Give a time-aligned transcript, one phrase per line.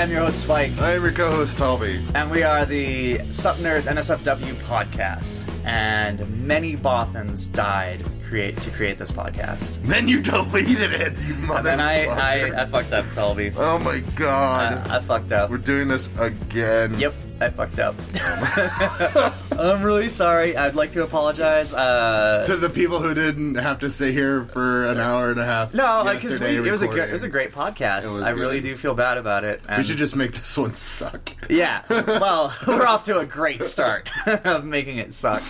[0.00, 2.02] I am your host Spike, I am your co-host Talby.
[2.14, 5.46] and we are the Sup Nerds NSFW podcast.
[5.66, 9.86] And many Bothans died create to create this podcast.
[9.86, 11.58] Then you deleted it, you mother.
[11.58, 13.52] And then I, I, I fucked up, Telby.
[13.58, 14.88] Oh my god.
[14.88, 15.50] I, I fucked up.
[15.50, 16.98] We're doing this again.
[16.98, 17.94] Yep, I fucked up.
[19.58, 20.56] I'm really sorry.
[20.56, 21.72] I'd like to apologize.
[21.72, 25.44] Uh, To the people who didn't have to stay here for an hour and a
[25.44, 25.74] half.
[25.74, 27.08] no, because it was a good, recording.
[27.08, 28.22] it was a great podcast.
[28.22, 29.62] I really do feel bad about it.
[29.76, 31.30] We should just make this one suck.
[31.48, 31.82] Yeah.
[32.20, 35.42] Well, we're off to a great start of making it suck.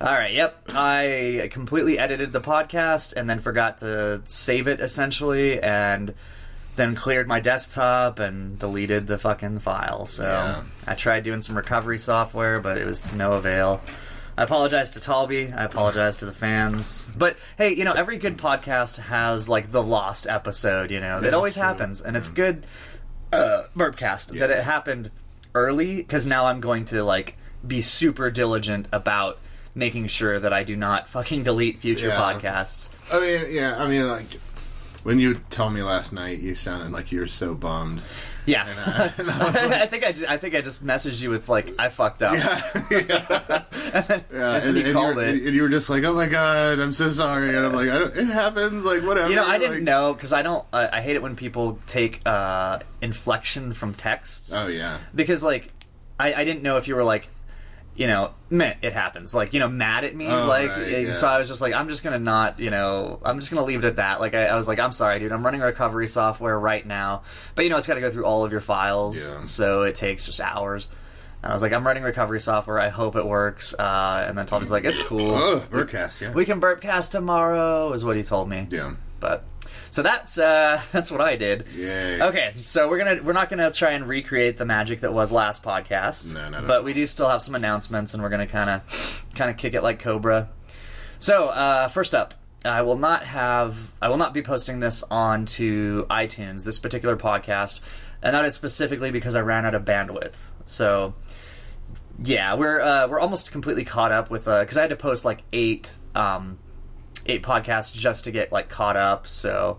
[0.00, 0.32] All right.
[0.32, 0.62] Yep.
[0.74, 6.14] I completely edited the podcast and then forgot to save it essentially, and
[6.76, 10.06] then cleared my desktop and deleted the fucking file.
[10.06, 10.62] So Yeah.
[10.86, 13.80] I tried doing some recovery software, but it was to no avail.
[14.36, 15.56] I apologize to Talby.
[15.56, 17.08] I apologize to the fans.
[17.16, 20.90] But hey, you know, every good podcast has like the lost episode.
[20.90, 22.66] You know, it that's always happens, and it's good.
[23.32, 25.10] Uh, Burpcast that it happened
[25.54, 27.36] early because now I'm going to like
[27.66, 29.38] be super diligent about
[29.74, 32.16] making sure that I do not fucking delete future Yeah.
[32.16, 32.90] podcasts.
[33.12, 34.26] I mean, yeah, I mean, like,
[35.04, 38.02] when you told me last night, you sounded like you were so bummed.
[38.46, 38.66] Yeah,
[39.16, 42.34] I think I, ju- I think I just messaged you with like I fucked up.
[42.34, 43.62] yeah,
[44.62, 45.42] and, you and, called you were, it.
[45.46, 47.98] and you were just like, "Oh my god, I'm so sorry," and I'm like, I
[47.98, 50.64] don't, "It happens, like whatever." You know, I didn't like- know because I don't.
[50.72, 54.54] I I hate it when people take uh, inflection from texts.
[54.54, 55.68] Oh yeah, because like
[56.18, 57.28] I, I didn't know if you were like
[57.96, 59.34] you know meh, it happens.
[59.34, 61.12] Like you know mad at me Oh, like right, yeah.
[61.12, 63.84] so i was just like i'm just gonna not you know i'm just gonna leave
[63.84, 64.20] it at that.
[64.20, 67.22] Like I, I was like i'm sorry dude i'm running recovery software right now.
[67.54, 69.42] But you know it's got to go through all of your files Yeah.
[69.44, 70.88] so it takes just hours.
[71.42, 73.74] And i was like i'm running recovery software i hope it works.
[73.78, 75.32] Uh, and then Tom was like it's cool.
[75.34, 78.66] Oh, Birdcast, yeah, we can burpcast tomorrow is what he told me.
[78.70, 79.44] Yeah, but
[79.94, 82.20] so that's uh that's what i did Yay.
[82.20, 85.62] Okay, so we're gonna we're not gonna try and recreate the magic that was last
[85.62, 86.34] podcast.
[86.34, 89.52] No, no, But we do still have some announcements, and we're gonna kind of kind
[89.52, 90.48] of kick it like Cobra.
[91.20, 92.34] So uh, first up,
[92.64, 96.64] I will not have I will not be posting this onto iTunes.
[96.64, 97.78] This particular podcast,
[98.20, 100.50] and that is specifically because I ran out of bandwidth.
[100.64, 101.14] So
[102.22, 105.24] yeah, we're uh, we're almost completely caught up with uh because I had to post
[105.24, 106.58] like eight um,
[107.26, 109.26] eight podcasts just to get like caught up.
[109.26, 109.78] So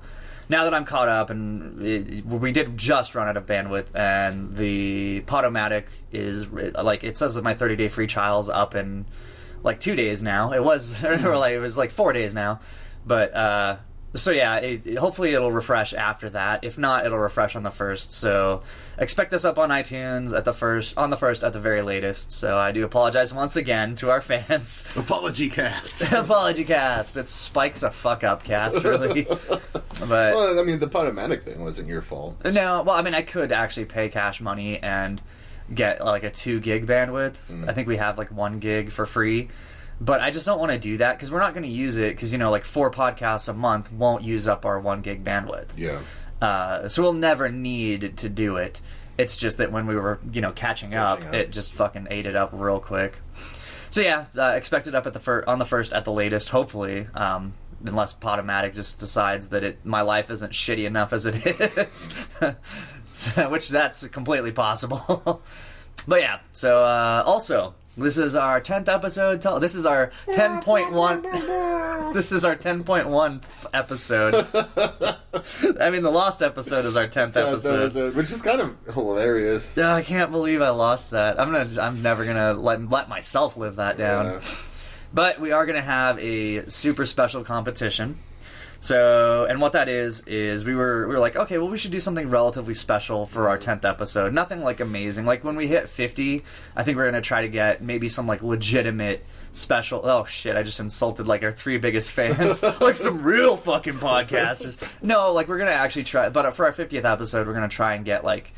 [0.50, 4.56] now that I'm caught up, and it, we did just run out of bandwidth, and
[4.56, 9.06] the Podomatic is like it says that my 30 day free trial's up in
[9.64, 10.52] like two days now.
[10.52, 12.60] It was or like it was like four days now,
[13.06, 13.78] but uh,
[14.16, 16.64] so yeah, it, hopefully it'll refresh after that.
[16.64, 18.12] If not, it'll refresh on the first.
[18.12, 18.64] So
[18.98, 22.32] expect this up on iTunes at the first, on the first at the very latest.
[22.32, 24.88] So I do apologize once again to our fans.
[24.96, 26.02] apology cast.
[26.14, 27.18] Apology cast.
[27.18, 29.24] It spikes a fuck up cast, really.
[30.00, 32.44] but well, I mean, the Podomatic thing wasn't your fault.
[32.46, 35.22] no, well, I mean, I could actually pay cash money and
[35.74, 37.52] get like a two gig bandwidth.
[37.52, 37.70] Mm.
[37.70, 39.50] I think we have like one gig for free.
[40.02, 42.16] But I just don't want to do that because we're not going to use it
[42.16, 45.70] because, you know, like four podcasts a month won't use up our one gig bandwidth.
[45.78, 46.00] Yeah,
[46.42, 48.82] Uh, so we'll never need to do it.
[49.18, 51.34] It's just that when we were, you know, catching, up, Catching up.
[51.36, 53.22] it just fucking ate it up real quick.
[53.90, 56.50] So yeah, uh, expect it up at the fir- on the first at the latest,
[56.50, 57.08] hopefully.
[57.14, 57.54] Um,
[57.86, 61.36] unless Podomatic just decides that it my life isn't shitty enough as it
[61.78, 62.10] is,
[63.14, 65.42] So- which that's completely possible.
[66.08, 69.42] but yeah, so uh, also this is our tenth episode.
[69.42, 71.22] Tell this is our ten point one.
[72.14, 73.42] this is our ten point one
[73.74, 74.34] episode.
[75.80, 78.16] I mean, the lost episode is our tenth episode.
[78.16, 79.78] which is kind of hilarious.
[79.78, 81.40] Oh, I can't believe I lost that.
[81.40, 81.82] I'm gonna.
[81.82, 84.26] I'm never gonna let let myself live that down.
[84.26, 84.42] Yeah.
[85.14, 88.18] But we are gonna have a super special competition.
[88.80, 91.92] So, and what that is is we were we were like, okay, well, we should
[91.92, 94.34] do something relatively special for our tenth episode.
[94.34, 95.26] Nothing like amazing.
[95.26, 96.44] Like when we hit fifty,
[96.76, 100.02] I think we're gonna try to get maybe some like legitimate special.
[100.04, 100.56] Oh shit!
[100.56, 104.78] I just insulted like our three biggest fans, like some real fucking podcasters.
[105.02, 106.30] No, like we're gonna actually try.
[106.30, 108.54] But for our fiftieth episode, we're gonna try and get like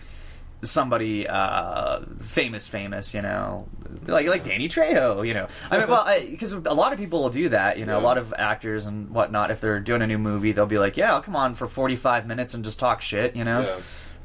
[0.61, 3.67] somebody uh, famous, famous, you know,
[4.05, 5.47] like like Danny Trejo, you know.
[5.69, 7.97] I mean, well, because a lot of people will do that, you know.
[7.97, 10.97] A lot of actors and whatnot, if they're doing a new movie, they'll be like,
[10.97, 13.61] "Yeah, I'll come on for forty-five minutes and just talk shit," you know.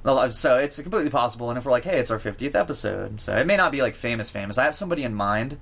[0.05, 0.29] Yeah.
[0.31, 3.47] So it's completely possible, and if we're like, "Hey, it's our fiftieth episode," so it
[3.47, 4.59] may not be like famous, famous.
[4.59, 5.59] I have somebody in mind.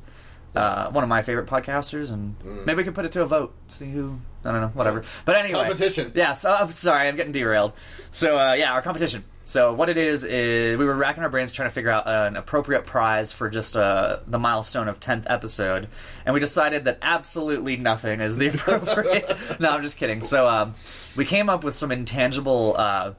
[0.54, 2.34] Uh, one of my favorite podcasters, and
[2.66, 3.54] maybe we can put it to a vote.
[3.68, 5.04] See who I don't know, whatever.
[5.24, 6.12] But anyway, Competition.
[6.14, 6.34] Yeah.
[6.34, 7.72] So I'm sorry, I'm getting derailed.
[8.10, 9.24] So uh, yeah, our competition.
[9.50, 12.36] So what it is is we were racking our brains trying to figure out an
[12.36, 15.88] appropriate prize for just uh, the milestone of tenth episode,
[16.24, 19.28] and we decided that absolutely nothing is the appropriate.
[19.58, 20.22] no, I'm just kidding.
[20.22, 20.74] So um,
[21.16, 22.76] we came up with some intangible.
[22.78, 23.14] Uh,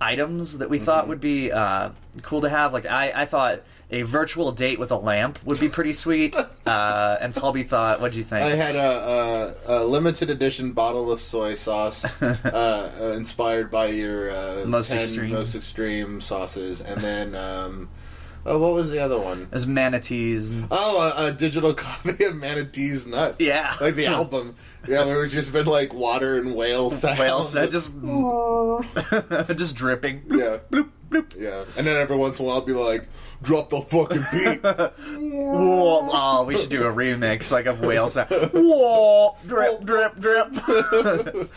[0.00, 1.90] items that we thought would be uh,
[2.22, 2.72] cool to have.
[2.72, 3.62] Like I, I thought
[3.94, 6.36] a virtual date with a lamp would be pretty sweet.
[6.66, 11.12] Uh, and Talby thought, "What'd you think?" I had a, a, a limited edition bottle
[11.12, 15.32] of soy sauce, uh, uh, inspired by your uh, Most 10 extreme.
[15.34, 17.90] most extreme sauces, and then um,
[18.46, 19.46] oh, what was the other one?
[19.50, 20.52] There's manatees.
[20.52, 23.36] And, Oh, a, a digital copy of Manatee's Nuts.
[23.44, 23.74] Yeah.
[23.78, 24.54] like the album.
[24.88, 27.18] Yeah, where it's just been like water and whale sounds.
[27.18, 27.90] whales that just
[29.56, 30.22] just dripping.
[30.30, 31.38] yeah, Bloop, bloop.
[31.38, 33.06] yeah, and then every once in a while, I'll be like,
[33.44, 34.62] "Drop the fucking beat."
[35.34, 38.30] Whoa, oh, we should do a remix like of whale sound.
[38.30, 40.48] Whoa, drip, drip, drip.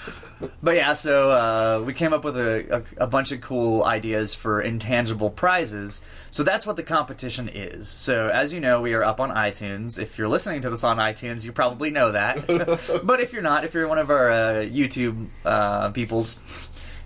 [0.62, 4.36] but yeah, so uh, we came up with a, a, a bunch of cool ideas
[4.36, 6.02] for intangible prizes.
[6.30, 7.88] So that's what the competition is.
[7.88, 10.00] So as you know, we are up on iTunes.
[10.00, 12.46] If you're listening to this on iTunes, you probably know that.
[13.04, 16.38] but if you're not, if you're one of our uh, YouTube uh, peoples,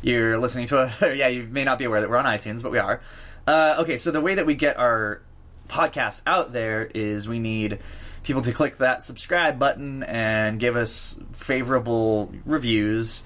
[0.02, 2.72] you're listening to a yeah, you may not be aware that we're on iTunes, but
[2.72, 3.02] we are.
[3.48, 5.22] Uh, okay, so the way that we get our
[5.68, 7.80] podcast out there is we need
[8.24, 13.24] people to click that subscribe button and give us favorable reviews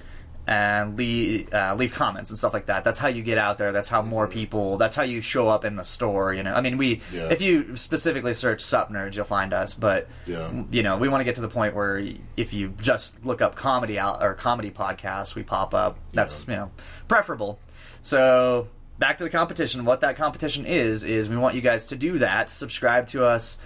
[0.48, 2.84] and leave uh, leave comments and stuff like that.
[2.84, 3.72] That's how you get out there.
[3.72, 4.78] That's how more people.
[4.78, 6.36] That's how you show up in the store.
[6.36, 7.30] You know, I mean, we Yeah.
[7.32, 9.74] if you specifically search Sup Nerds, you'll find us.
[9.74, 10.52] But Yeah.
[10.70, 11.98] you know, we want to get to the point where
[12.38, 15.98] if you just look up comedy out or comedy podcasts, we pop up.
[16.14, 16.70] That's you know
[17.08, 17.60] preferable.
[18.04, 18.68] So
[19.00, 19.86] back to the competition.
[19.86, 22.50] What that competition is is we want you guys to do that.
[22.50, 23.58] Subscribe to us.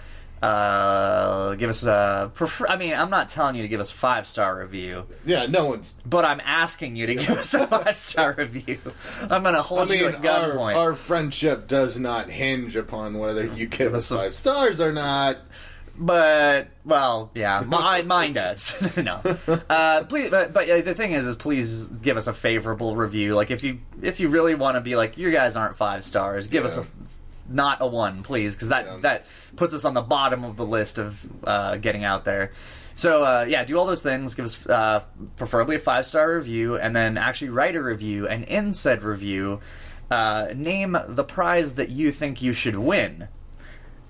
[0.42, 2.30] Uh, give us a.
[2.34, 5.44] Prefer- I mean, I'm not telling you to give us a five star review, yeah,
[5.44, 5.98] no one's.
[6.06, 8.78] but I'm asking you to give us a five star review.
[9.22, 10.76] I'm gonna I hold you mean, at our, gunpoint.
[10.76, 15.36] our friendship does not hinge upon whether you give us five stars or not.
[15.98, 18.96] But well, yeah, mine, mine does.
[19.02, 19.20] no,
[19.68, 20.30] uh, please.
[20.30, 23.34] But, but uh, the thing is, is please give us a favorable review.
[23.34, 26.46] Like if you if you really want to be like you guys aren't five stars,
[26.46, 26.86] give us a
[27.48, 28.96] not a one, please, because that Yeah.
[29.02, 29.26] that
[29.56, 32.52] puts us on the bottom of the list of uh, getting out there.
[32.94, 34.34] So uh, yeah, do all those things.
[34.34, 35.04] Give us uh,
[35.36, 38.26] preferably a five star review, and then actually write a review.
[38.28, 39.60] And in said review,
[40.10, 43.28] uh, name the prize that you think you should win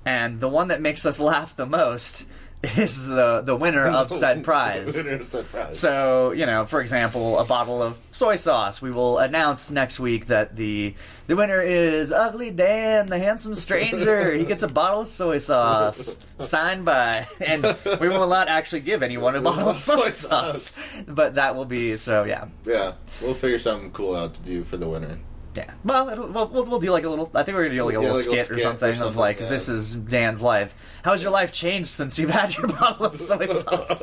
[0.04, 2.26] and the one that makes us laugh the most
[2.62, 4.96] is the the winner of said prize.
[4.96, 5.78] Winner of said prize.
[5.78, 8.82] So you know, for example, a bottle of soy sauce.
[8.82, 10.94] We will announce next week that the
[11.26, 14.32] the winner is Ugly Dan, the handsome stranger.
[14.34, 17.64] he gets a bottle of soy sauce signed by, and
[18.00, 20.74] we will not actually give anyone a bottle of soy sauce,
[21.08, 22.24] but that will be so.
[22.24, 22.92] Yeah, yeah,
[23.22, 25.18] we'll figure something cool out to do for the winner.
[25.54, 25.72] Yeah.
[25.84, 27.30] Well, we'll, we'll we'll do like a little.
[27.34, 28.58] I think we're gonna do like a Yeah, little like a little skit or skit
[28.58, 30.74] or something, of something, like this is Dan's life.
[31.04, 34.02] How's your life changed since you've had your bottle of soy sauce?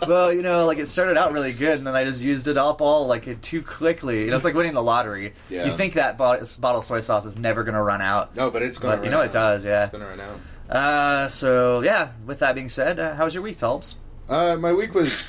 [0.08, 2.56] well, you know, like it started out really good, and then I just used it
[2.56, 4.24] up all like too quickly.
[4.24, 5.34] You know, it's like winning the lottery.
[5.48, 5.66] Yeah.
[5.66, 8.34] You think that bo- bottle of soy sauce is never gonna run out.
[8.34, 8.96] No, but it's gonna.
[8.96, 9.82] But you know it does, yeah.
[9.84, 10.40] It's gonna run out.
[10.74, 12.12] Uh, so yeah.
[12.24, 13.96] With that being said, uh, how was your week, Tulbs?
[14.28, 15.26] Uh, my week was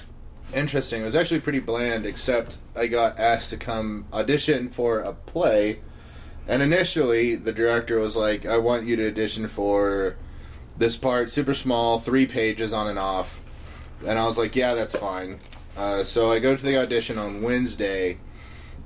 [0.53, 1.01] interesting.
[1.01, 5.79] It was actually pretty bland, except I got asked to come audition for a play.
[6.47, 10.15] And initially, the director was like, I want you to audition for
[10.77, 13.41] this part, super small, three pages on and off.
[14.07, 15.39] And I was like, yeah, that's fine.
[15.77, 18.17] Uh, so I go to the audition on Wednesday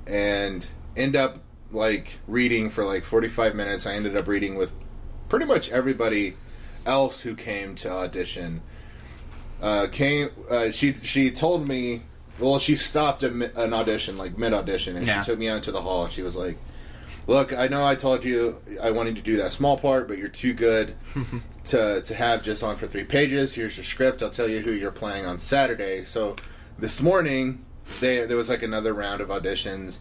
[0.06, 1.38] and end up
[1.72, 3.86] like reading for like 45 minutes.
[3.86, 4.74] I ended up reading with
[5.28, 6.36] pretty much everybody
[6.84, 8.62] else who came to audition
[9.62, 10.28] uh, came.
[10.50, 12.02] Uh, she she told me.
[12.38, 15.20] Well, she stopped mi- an audition, like mid audition, and Yeah.
[15.22, 16.04] she took me out to the hall.
[16.04, 16.58] and She was like,
[17.26, 20.28] "Look, I know I told you I wanted to do that small part, but you're
[20.28, 20.94] too good
[21.66, 23.54] to to have just on for three pages.
[23.54, 24.22] Here's your script.
[24.22, 26.36] I'll tell you who you're playing on Saturday." So
[26.78, 27.64] this morning,
[28.00, 30.00] they, there was like another round of auditions,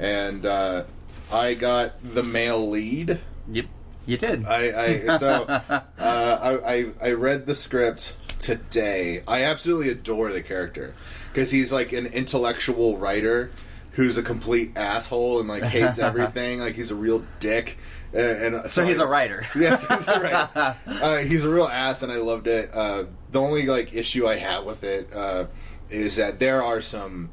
[0.00, 0.82] and uh,
[1.30, 3.20] I got the male lead.
[3.52, 3.66] Yep,
[4.04, 4.44] you did.
[4.46, 9.22] I, I so uh, I, I I read the script today.
[9.26, 10.94] I absolutely adore the character
[11.32, 13.50] because he's like an intellectual writer
[13.92, 16.60] who's a complete asshole and like hates everything.
[16.60, 17.78] like he's a real dick.
[18.12, 19.44] And, and so he's I- a writer.
[19.56, 20.76] Yes, he's a writer.
[20.86, 22.70] uh, he's a real ass, and I loved it.
[22.74, 25.46] Uh, the only like issue I have with it uh,
[25.90, 27.28] is that there are some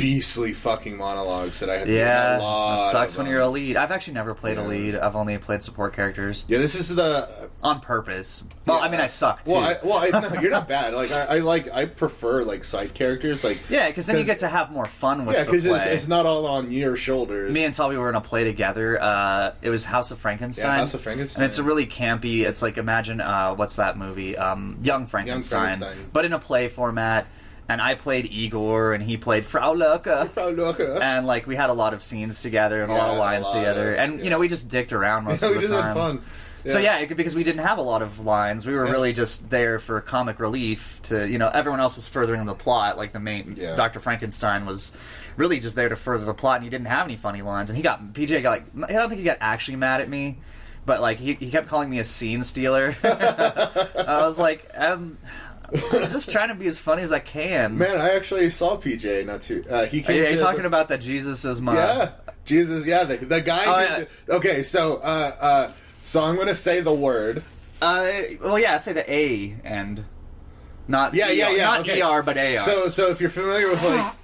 [0.00, 2.78] beastly fucking monologues that I to Yeah, a lot.
[2.88, 3.32] it sucks when them.
[3.32, 3.76] you're a lead.
[3.76, 4.94] I've actually never played a lead.
[4.96, 8.42] I've only played support characters Yeah, this is the on purpose.
[8.66, 9.52] Well, I mean, I suck too.
[9.52, 10.94] Well, I, well, I, no, you're not bad.
[10.94, 13.44] Like I, I like, I prefer like side characters.
[13.44, 15.84] Like yeah, because then you get to have more fun with yeah, the because it's,
[15.84, 17.52] it's not all on your shoulders.
[17.52, 19.00] Me and Toby were in a play together.
[19.00, 20.66] Uh, it was House of Frankenstein.
[20.66, 21.42] Yeah, House of Frankenstein.
[21.42, 22.40] And it's a really campy.
[22.46, 24.36] It's like imagine uh, what's that movie?
[24.36, 26.10] Um, Young Frankenstein, Young Frankenstein.
[26.12, 27.26] but in a play format.
[27.70, 30.28] And I played Igor, and he played Frau Lurker.
[30.32, 30.48] Frau.
[31.00, 33.20] And like we had a lot of scenes together and a lot Yeah, of a
[33.20, 35.62] lines lot together, of- and you know we just dicked around most Yeah, of we
[35.62, 35.84] the just time.
[35.84, 36.22] had fun.
[36.66, 38.92] So yeah, it could, because we didn't have a lot of lines, we were Yeah.
[38.92, 41.00] really just there for comic relief.
[41.04, 42.98] To you know, everyone else was furthering the plot.
[42.98, 43.76] Like the main Yeah.
[43.76, 44.92] Doctor Frankenstein was
[45.38, 47.70] really just there to further the plot, and he didn't have any funny lines.
[47.70, 50.36] And he got PJ got like I don't think he got actually mad at me,
[50.84, 52.94] but like he he kept calling me a scene stealer.
[53.04, 55.16] I was like, um,
[55.92, 57.78] I'm just trying to be as funny as I can.
[57.78, 59.64] Man, I actually saw PJ not too.
[59.68, 61.74] Uh, he Are you, are you the- talking about that Jesus is my?
[61.74, 62.10] Yeah,
[62.44, 62.86] Jesus.
[62.86, 63.64] Yeah, the, the guy.
[63.66, 64.36] Oh, who yeah.
[64.36, 65.72] Okay, so uh, uh,
[66.04, 67.42] so I'm gonna say the word.
[67.82, 68.10] Uh,
[68.42, 70.04] well, yeah, say the A and
[70.88, 71.64] not Yeah, yeah, ER, yeah.
[71.64, 72.02] not okay.
[72.02, 72.58] ER but AR.
[72.58, 74.14] So, so if you're familiar with like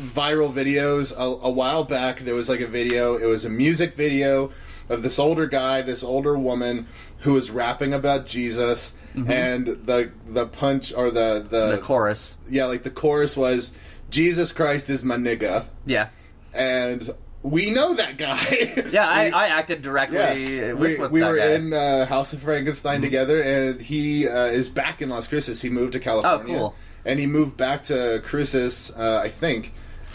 [0.00, 3.16] viral videos, a, a while back there was like a video.
[3.16, 4.50] It was a music video
[4.92, 6.86] of this older guy, this older woman
[7.20, 11.70] who was rapping about Jesus, and the the punch or the the, Mm-hmm.
[11.72, 12.36] the chorus.
[12.48, 13.72] yeah, like the chorus was
[14.10, 16.08] Jesus Christ is my nigga, Yeah.
[16.54, 17.10] and
[17.42, 18.38] we know that guy.
[18.92, 21.52] Yeah, I, We- I acted directly yeah, with, we, with we that were guy.
[21.54, 25.60] in uh, House of Frankenstein together, and he uh, is back in Las Cruces.
[25.62, 26.74] He moved to California, Oh, cool.
[27.04, 28.92] and he moved back to Cruces.
[28.96, 29.72] Uh, I think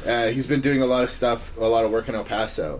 [0.07, 2.79] uh, he's been doing a lot of stuff, a lot of work in El Paso.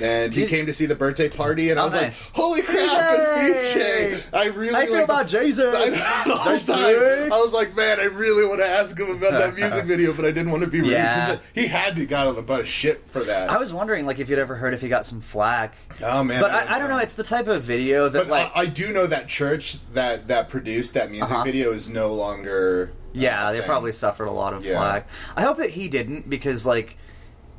[0.00, 2.32] And he came to see the birthday party, and I Oh, was nice.
[2.32, 5.74] like, "Holy crap, it's PJ!" I really you feel like, about Jesus?
[5.76, 5.90] I,
[6.24, 7.32] the whole time.
[7.32, 10.24] I was like, "Man, I really want to ask him about that music video, but
[10.24, 11.34] I didn't want to be rude Yeah.
[11.34, 14.06] because he had to got on the butt of shit for that." I was wondering,
[14.06, 15.74] like, if you'd ever heard if he got some flack.
[16.02, 16.98] oh man, But I, I don't know.
[16.98, 20.28] It's the type of video that, But like, I, I do know that church that
[20.28, 21.44] that produced that music Uh-huh.
[21.44, 22.90] video is no longer.
[23.12, 23.66] yeah, they thing.
[23.68, 24.72] probably suffered a lot of Yeah.
[24.78, 25.08] flack.
[25.36, 26.96] I hope that he didn't because, like,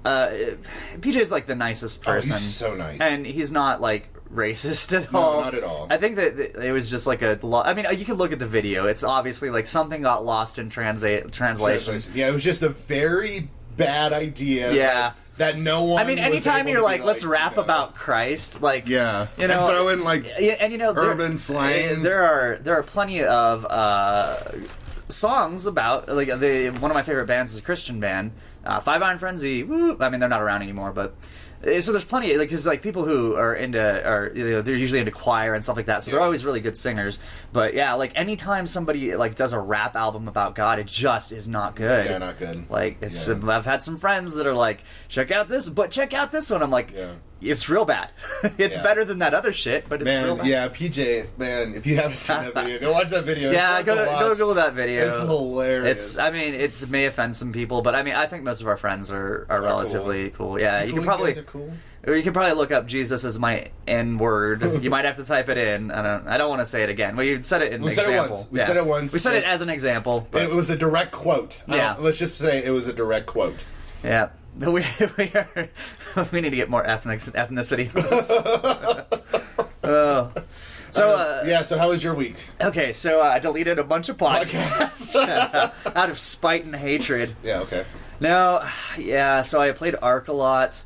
[0.05, 0.29] uh,
[0.99, 2.31] PJ's like the nicest Oh, person.
[2.31, 2.99] he's so nice.
[2.99, 5.41] and he's not like racist at No, all.
[5.41, 5.87] not at all.
[5.89, 7.37] I think that it was just like a.
[7.41, 8.87] Lo- I mean, you can look at the video.
[8.87, 11.83] It's obviously like something got lost in translate translation.
[11.93, 12.11] Translation.
[12.15, 14.73] Yeah, it was just a very bad idea.
[14.73, 14.93] Yeah.
[14.93, 16.01] That, that no one.
[16.01, 19.27] I mean, anytime you're like, let's rap you know, about Christ, like, Yeah.
[19.37, 22.03] you know, And throw in, like, yeah, and you know, there- urban slang.
[22.03, 24.37] There are there are plenty of uh,
[25.09, 28.31] songs about like the one of my favorite bands is a Christian band,
[28.65, 29.63] uh, Five Iron Frenzy.
[29.63, 29.97] Woo!
[29.99, 31.15] I mean, they're not around anymore, but.
[31.65, 34.75] uh, So there's plenty, like, cause like people who are into, are you know, they're
[34.75, 36.03] usually into choir and stuff like that.
[36.03, 37.19] So they're always really good singers.
[37.53, 41.47] But yeah, like anytime somebody like does a rap album about God, it just is
[41.47, 42.05] not good.
[42.09, 42.69] Yeah, not good.
[42.69, 43.39] Like it's, Yeah.
[43.47, 46.61] I've had some friends that are like, check out this, but check out this one.
[46.61, 47.13] I'm like, Yeah.
[47.43, 48.09] It's real bad.
[48.57, 48.83] it's Yeah.
[48.83, 50.47] better than that other shit, but it's real bad.
[50.47, 53.51] yeah, PJ, man, if you haven't seen that video, go watch that video.
[53.51, 54.37] Yeah, go go watch.
[54.37, 55.07] go that video.
[55.07, 55.85] It's hilarious.
[55.91, 58.67] It's I mean it may offend some people, but I mean I think most of
[58.67, 60.59] our friends are, are relatively cool.
[60.59, 61.71] Yeah, you Cool can probably cool.
[62.07, 64.61] you can probably look up Jesus as my N word.
[64.83, 65.91] you might have to type it in.
[65.91, 67.15] I don't I don't want to say it again.
[67.15, 68.35] Well, you said it in We said it example.
[68.37, 68.51] once.
[68.51, 69.13] We said it once.
[69.13, 70.27] We said it as an example.
[70.31, 71.61] but- It was a direct quote.
[71.67, 71.95] Yeah.
[71.99, 73.65] let's just say it was a direct quote.
[74.03, 74.29] Yeah.
[74.57, 74.65] We,
[75.17, 75.69] we, are,
[76.31, 77.89] we need to get more ethnic ethnicity.
[77.89, 78.29] for this.
[79.83, 80.31] oh.
[80.91, 81.63] So, uh, yeah.
[81.63, 82.35] So how was your week?
[82.61, 85.15] okay, so uh, I deleted a bunch of podcasts
[85.95, 87.35] out of spite and hatred.
[87.43, 87.61] Yeah.
[87.61, 87.83] Okay.
[88.19, 88.63] No,
[88.97, 90.85] yeah, so I played Ark a lot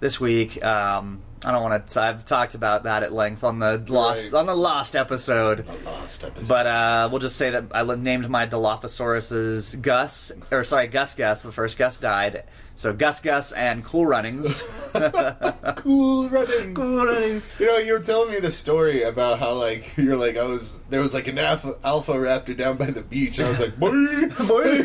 [0.00, 0.62] this week.
[0.64, 2.02] Um, I don't want to.
[2.02, 4.34] I've talked about that at length on the lost Right.
[4.40, 5.64] on the lost episode.
[5.66, 6.48] The last episode.
[6.48, 11.42] But uh, we'll just say that I named my Dilophosaurus's Gus, or sorry, Gus Gus.
[11.42, 12.42] The first Gus died,
[12.76, 14.62] so Gus Gus and Cool Runnings.
[15.76, 16.76] cool runnings.
[16.76, 17.48] cool Runnings.
[17.58, 20.78] You know, you were telling me the story about how like you're like I was
[20.90, 23.38] there was like an alpha, alpha raptor down by the beach.
[23.38, 23.90] And I was like, "Boy."
[24.46, 24.84] boy.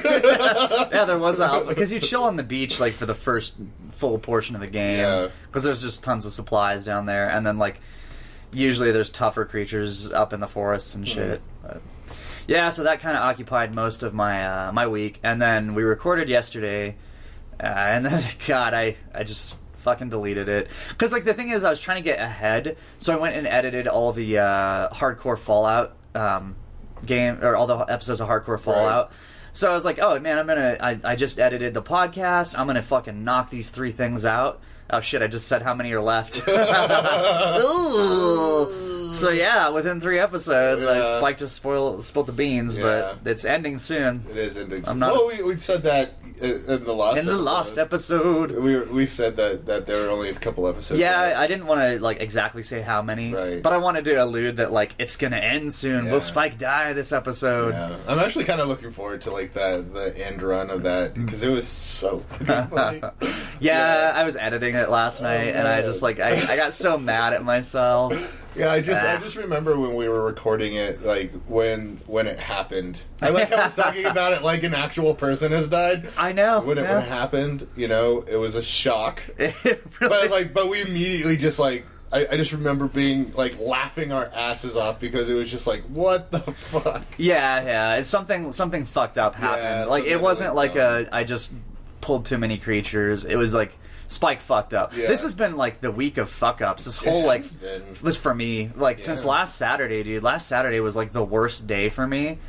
[0.91, 3.55] yeah, there was a because you chill on the beach like for the first
[3.91, 5.27] full portion of the game Yeah.
[5.47, 7.81] because there's just tons of supplies down there, and then like
[8.51, 11.41] usually there's tougher creatures up in the forests and shit.
[11.61, 11.81] But,
[12.47, 15.83] yeah, so that kind of occupied most of my uh, my week, and then we
[15.83, 16.95] recorded yesterday,
[17.59, 21.63] uh, and then God, I I just fucking deleted it because like the thing is
[21.63, 25.37] I was trying to get ahead, so I went and edited all the uh, hardcore
[25.37, 26.55] Fallout um,
[27.05, 29.11] game or all the episodes of hardcore Fallout.
[29.51, 30.77] So I was like, oh man, I'm gonna.
[30.79, 32.57] I, I just edited the podcast.
[32.57, 34.61] I'm gonna fucking knock these three things out.
[34.89, 35.21] Oh shit!
[35.21, 36.43] I just said how many are left.
[39.13, 41.17] So yeah, within three episodes, I Yeah.
[41.17, 43.13] Spike just spoil spilled the beans, Yeah.
[43.23, 44.23] but it's ending soon.
[44.31, 44.83] It is ending.
[44.87, 48.51] I'm not- Well, we, we said that in in the last In the last episode.
[48.51, 50.99] We were, we said that that there were only a couple episodes.
[50.99, 51.37] Yeah, left.
[51.39, 53.61] I didn't want to like exactly say how many, Right.
[53.61, 56.05] but I wanted to allude that like it's gonna end soon.
[56.05, 56.11] Yeah.
[56.13, 57.73] Will Spike die this episode?
[57.73, 57.95] Yeah.
[58.07, 61.43] I'm actually kind of looking forward to like that the end run of that because
[61.43, 63.01] it was so funny.
[63.61, 66.97] Yeah, I was editing it last night, and I just like I, I got so
[66.97, 68.13] mad at myself.
[68.59, 69.19] Yeah, I just I Ah.
[69.19, 73.01] just remember when we were recording it, like when when it happened.
[73.21, 76.09] I like how I was talking about it like an actual person has died.
[76.17, 76.61] I know.
[76.61, 76.95] When it, yeah.
[76.95, 79.21] when it happened, you know, it was a shock.
[79.37, 81.85] Really- But like, but we immediately just like.
[82.11, 85.83] I, I just remember being like laughing our asses off because it was just like,
[85.83, 87.03] what the fuck?
[87.19, 87.95] Yeah, yeah.
[87.97, 89.61] It's something something fucked up happened.
[89.63, 91.53] Yeah, like it wasn't like like a I just
[92.01, 93.25] pulled too many creatures.
[93.25, 93.77] It was like
[94.09, 94.97] Spike fucked up.
[94.97, 95.05] Yeah.
[95.07, 96.85] This has been like the week of fuck ups.
[96.85, 97.95] This whole like been.
[98.01, 100.23] was for me like since last Saturday, dude.
[100.23, 102.39] Last Saturday was like the worst day for me.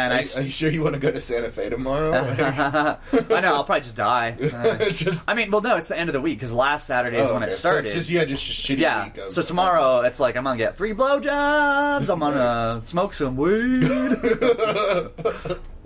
[0.00, 2.12] And Are, I, you- are you sure you want to go to Santa Fe tomorrow?
[2.14, 4.36] I know I'll probably just die.
[4.60, 7.18] Uh, just I mean, well, no, it's the end of the week because last Saturday
[7.18, 7.52] is Oh, when it okay.
[7.54, 7.84] So started.
[7.86, 9.04] it's just yeah, just a shitty yeah.
[9.04, 9.18] week.
[9.18, 12.10] Of, So tomorrow it's like I'm gonna get three blowjobs.
[12.10, 13.84] I'm gonna smoke some weed.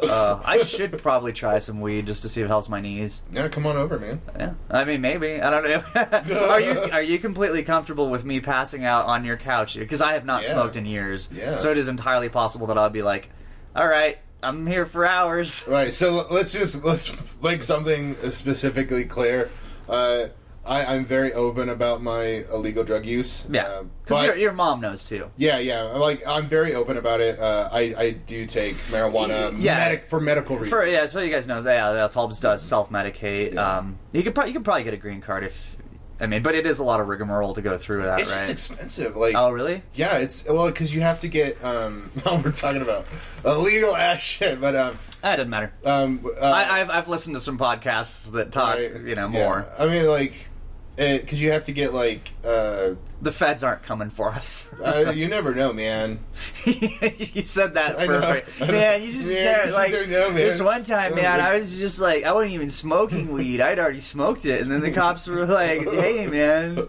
[0.02, 3.22] uh, I should probably try some weed just to see if it helps my knees.
[3.32, 4.20] yeah, come on over, man.
[4.38, 4.54] Yeah.
[4.70, 5.40] I mean, maybe.
[5.40, 6.46] I don't know.
[6.48, 9.76] are you are you completely comfortable with me passing out on your couch?
[9.76, 10.52] Because I have not Yeah.
[10.52, 11.28] smoked in years.
[11.32, 11.56] Yeah.
[11.56, 13.30] So it is entirely possible that I'll be like,
[13.74, 15.64] all right, I'm here for hours.
[15.68, 15.92] Right.
[15.92, 17.12] So let's just let's
[17.42, 19.50] make something specifically clear.
[19.88, 20.28] Uh,
[20.66, 23.46] I, I'm very open about my illegal drug use.
[23.50, 23.64] Yeah.
[23.64, 25.30] Uh, Because your, your mom knows too.
[25.36, 25.82] Yeah, yeah.
[25.82, 27.38] Like I'm very open about it.
[27.38, 29.76] Uh, I I do take marijuana Yeah.
[29.76, 30.70] medic, for medical reasons.
[30.72, 33.54] For yeah, so you guys know, yeah, that Tulbs does self medicate.
[33.54, 33.78] Yeah.
[33.78, 35.76] Um, you could probably you could probably get a green card if,
[36.20, 38.36] I mean, but it is a lot of rigmarole to go through that, it's right?
[38.36, 39.16] just expensive.
[39.16, 39.82] Like oh, really?
[39.94, 41.62] yeah, it's well because you have to get.
[41.64, 43.06] Um, we're talking about
[43.44, 45.72] illegal ass shit, but um, That doesn't matter.
[45.84, 49.44] um, uh, I, I've I've listened to some podcasts that talk, right, you know, yeah.
[49.44, 49.66] more.
[49.78, 50.46] I mean, like,
[50.96, 52.30] because you have to get like.
[52.44, 54.68] Uh, The feds aren't coming for us.
[54.84, 56.20] uh, you never know, man.
[56.66, 58.20] you said that I know.
[58.20, 58.66] perfect, know.
[58.68, 59.02] man.
[59.02, 60.36] You just Man, scared, you like don't know, man.
[60.36, 61.40] this one time, man.
[61.40, 63.60] I was just like, I wasn't even smoking weed.
[63.60, 66.86] I'd already smoked it, and then the cops were like, "Hey, man."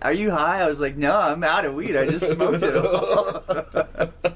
[0.00, 0.60] Are you high?
[0.62, 1.96] I was like, no, I'm out of weed.
[1.96, 3.42] I just smoked it all.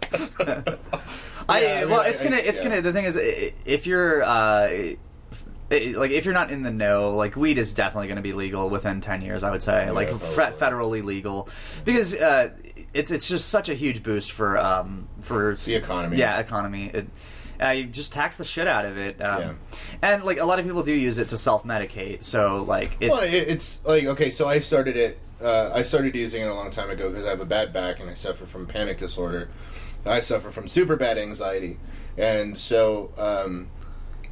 [1.48, 2.68] I, Yeah, I mean, well, I- it's gonna, it's yeah.
[2.68, 2.80] gonna.
[2.82, 4.68] The thing is, if you're, uh,
[5.72, 8.32] it- like, if you're not in the know, like, weed is definitely going to be
[8.32, 9.42] legal within ten years.
[9.42, 11.48] I would say, like, fe- federally legal,
[11.84, 12.50] because uh,
[12.94, 16.16] it's it's just such a huge boost for um for The economy.
[16.18, 16.90] Yeah, economy.
[16.92, 17.06] It,
[17.62, 19.52] uh, you just tax the shit out of it, um, Yeah.
[20.02, 22.24] and like a lot of people do use it to self medicate.
[22.24, 25.18] So like, it, Well, it, it's like okay, so I started it.
[25.40, 27.98] Uh, I started using it a long time ago because I have a bad back
[28.00, 29.48] and I suffer from panic disorder.
[30.04, 31.78] I suffer from super bad anxiety,
[32.18, 33.68] and so um,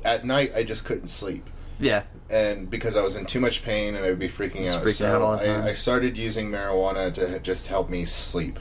[0.05, 3.95] at night I just couldn't sleep, yeah, and because I was in too much pain
[3.95, 4.83] and I would be freaking Just out.
[4.85, 5.63] freaking so out all the time.
[5.63, 8.59] I, I started using marijuana to just help me sleep,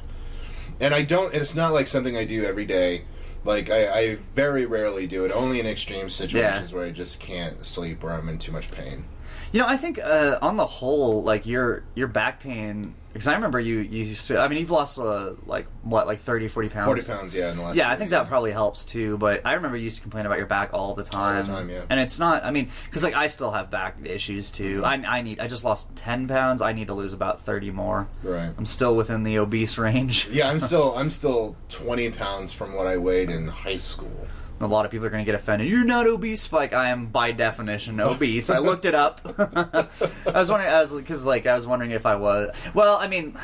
[0.80, 1.34] and I don't.
[1.34, 3.04] It's not like something I do every day.
[3.45, 5.32] Like I, I very rarely do it.
[5.32, 9.06] Only in extreme situations where I just can't sleep or I'm in too much pain.
[9.52, 13.33] You know, I think uh, on the whole, like your your back pain, because I
[13.35, 14.05] remember you you.
[14.05, 16.85] Used to, I mean, you've lost uh, like what, like 30, 40 pounds.
[16.85, 17.51] Forty pounds, yeah.
[17.51, 19.17] In the last Yeah, I year, think that probably helps too.
[19.17, 21.37] But I remember you used to complain about your back all the time.
[21.37, 21.83] All the time, yeah.
[21.89, 22.43] And it's not.
[22.43, 24.83] I mean, because like I still have back issues too.
[24.85, 25.39] I I need.
[25.39, 26.61] I just lost ten pounds.
[26.61, 28.07] I need to lose about thirty more.
[28.23, 28.51] Right.
[28.57, 30.27] I'm still within the obese range.
[30.29, 34.27] Yeah, I'm still I'm still 20 pounds from what I weighed in high school.
[34.61, 35.69] A lot of people are going to get offended.
[35.69, 36.73] You're not obese, Spike.
[36.73, 38.49] I am by definition obese.
[38.49, 39.21] I looked it up.
[39.37, 39.87] I
[40.33, 42.53] was wondering, I was because like I was wondering if I was.
[42.73, 43.37] Well, I mean,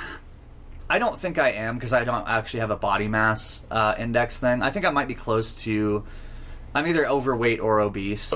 [0.90, 4.38] I don't think I am because I don't actually have a body mass uh, index
[4.40, 4.62] thing.
[4.62, 6.04] I think I might be close to.
[6.74, 8.34] I'm either overweight or obese,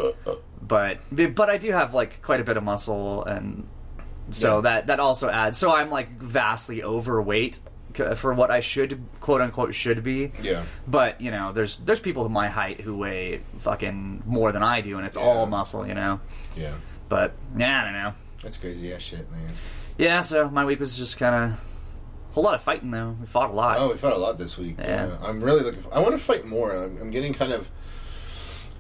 [0.62, 3.68] but but I do have like quite a bit of muscle, and
[4.32, 4.62] so Yeah.
[4.62, 5.58] that that also adds.
[5.58, 7.60] So I'm like vastly overweight
[8.16, 10.32] for what I should quote unquote should be.
[10.42, 10.64] Yeah.
[10.88, 14.98] But you know, there's there's people my height who weigh fucking more than I do,
[14.98, 15.24] and it's Yeah.
[15.24, 16.20] all muscle, you know.
[16.56, 16.74] Yeah.
[17.10, 18.14] But yeah, I don't know.
[18.44, 19.52] That's crazy ass shit, man.
[19.98, 23.16] Yeah, so my week was just kind of a whole lot of fighting though.
[23.20, 23.78] We fought a lot.
[23.80, 24.76] Oh, we fought a lot this week.
[24.80, 25.08] Yeah.
[25.08, 25.18] Yeah.
[25.22, 26.72] I'm really looking for, I want to fight more.
[26.72, 27.70] I'm, I'm getting kind of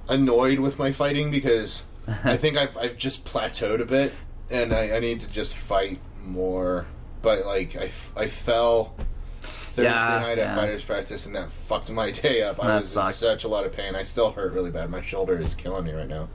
[0.08, 1.84] annoyed with my fighting because
[2.24, 4.14] I think I've, I've just plateaued a bit
[4.50, 6.86] and I, I need to just fight more.
[7.22, 8.96] But, like, I, I fell
[9.42, 10.52] Thursday Yeah, night yeah.
[10.52, 12.64] at fighters practice and that fucked my day up.
[12.64, 13.22] I That was sucks.
[13.22, 13.96] in such a lot of pain.
[13.96, 14.90] I still hurt really bad.
[14.90, 16.30] My shoulder is killing me right now.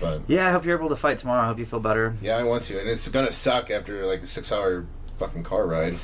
[0.00, 1.42] But, Yeah, I hope you're able to fight tomorrow.
[1.42, 2.16] I hope you feel better.
[2.22, 2.78] yeah, I want to.
[2.80, 5.96] And it's going to suck after, like, a six hour fucking car ride.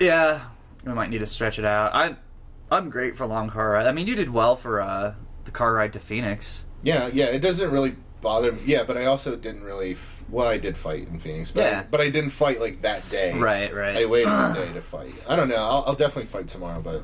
[0.00, 0.42] Yeah,
[0.84, 1.94] we might need to stretch it out.
[1.94, 2.16] I'm
[2.70, 3.86] I'm great for long car ride.
[3.86, 6.64] I mean, you did well for uh, the car ride to Phoenix.
[6.82, 8.60] Yeah, yeah, it doesn't really bother me.
[8.64, 9.96] Yeah, but I also didn't really.
[10.30, 11.80] Well, I did fight in Phoenix, but Yeah.
[11.80, 13.32] I, but I didn't fight like that day.
[13.38, 13.96] Right, right.
[13.96, 15.12] I waited a day to fight.
[15.28, 15.56] I don't know.
[15.56, 17.02] I'll, I'll definitely fight tomorrow, but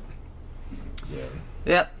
[1.13, 1.23] yeah,
[1.65, 1.93] Yep.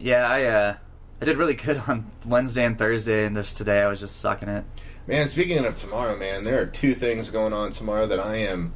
[0.00, 0.76] Yeah, I uh,
[1.20, 4.48] I did really good on Wednesday and Thursday, and this today I was just sucking
[4.48, 4.64] it.
[5.06, 5.26] man.
[5.28, 8.72] Speaking of tomorrow, man, there are two things going on tomorrow that I am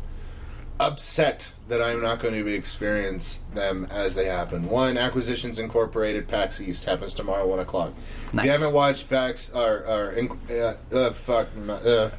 [0.79, 4.69] upset that I'm not going to be experience them as they happen.
[4.69, 7.93] One, Acquisitions Incorporated PAX East happens tomorrow, one o'clock.
[8.33, 12.11] If you haven't watched PAX or, or uh, uh, fuck, uh,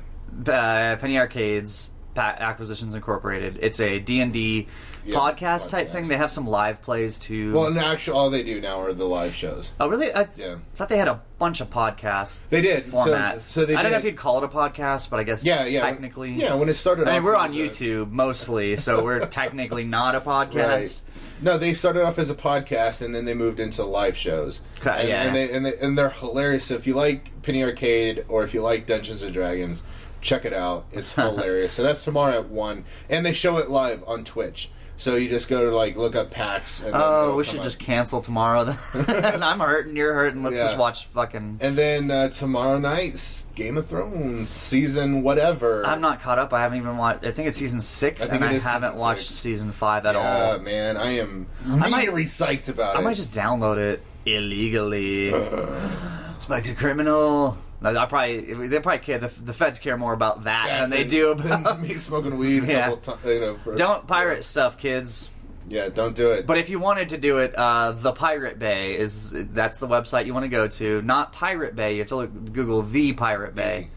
[0.49, 3.59] uh, Penny Arcades pa- Acquisitions Incorporated.
[3.61, 4.67] It's a D and D
[5.05, 5.91] Yeah, podcast type podcast.
[5.91, 6.07] thing.
[6.07, 7.53] They have some live plays too.
[7.53, 9.71] well, in actual, all they do now are the live shows.
[9.79, 10.13] oh, really?
[10.13, 10.55] I Yeah.
[10.75, 12.39] thought they had a bunch of podcasts.
[12.49, 13.35] They did format.
[13.43, 15.43] So, so they I don't know if you'd call it a podcast, but I guess
[15.45, 15.81] Yeah, yeah.
[15.81, 16.31] technically.
[16.31, 16.53] yeah.
[16.53, 19.25] When it started, I mean, off, we're it on was a- YouTube mostly, so we're
[19.25, 21.01] technically not a podcast.
[21.41, 24.61] No, they started off as a podcast and then they moved into live shows.
[24.79, 25.23] Okay, and, yeah.
[25.23, 26.65] and they and they and they're hilarious.
[26.65, 29.83] So if you like Penny Arcade or if you like Dungeons and Dragons,
[30.23, 30.85] check it out.
[30.91, 31.73] It's hilarious.
[31.73, 34.69] So that's tomorrow at one, and they show it live on Twitch.
[34.95, 36.81] So you just go to like look up PAX.
[36.81, 37.63] And Oh, we should up.
[37.63, 38.63] just cancel tomorrow.
[38.63, 38.77] Then
[39.43, 40.43] I'm hurting, you're hurting.
[40.43, 40.65] Let's Yeah.
[40.65, 41.57] just watch fucking.
[41.61, 45.85] And then uh, tomorrow night's Game of Thrones season whatever.
[45.85, 46.53] I'm not caught up.
[46.53, 47.25] I haven't even watched.
[47.25, 49.35] I think it's season six, I and I haven't season watched six.
[49.35, 50.59] season five at yeah, all.
[50.59, 53.01] man, I am i might really psyched about I it.
[53.01, 55.31] I might just download it illegally.
[56.37, 57.57] Spike's a criminal.
[57.83, 59.17] I probably they probably care.
[59.19, 61.81] The, the feds care more about that Yeah, than they do about.
[61.81, 62.63] me smoking weed.
[62.65, 62.89] Yeah.
[62.91, 62.95] Yeah.
[62.97, 65.29] Time, you know, for, Don't pirate stuff, kids.
[65.67, 66.45] Yeah, don't do it.
[66.45, 70.25] But if you wanted to do it, uh, the Pirate Bay is that's the website
[70.25, 71.01] you want to go to.
[71.03, 71.93] Not Pirate Bay.
[71.93, 73.89] You have to look, Google the Pirate Bay.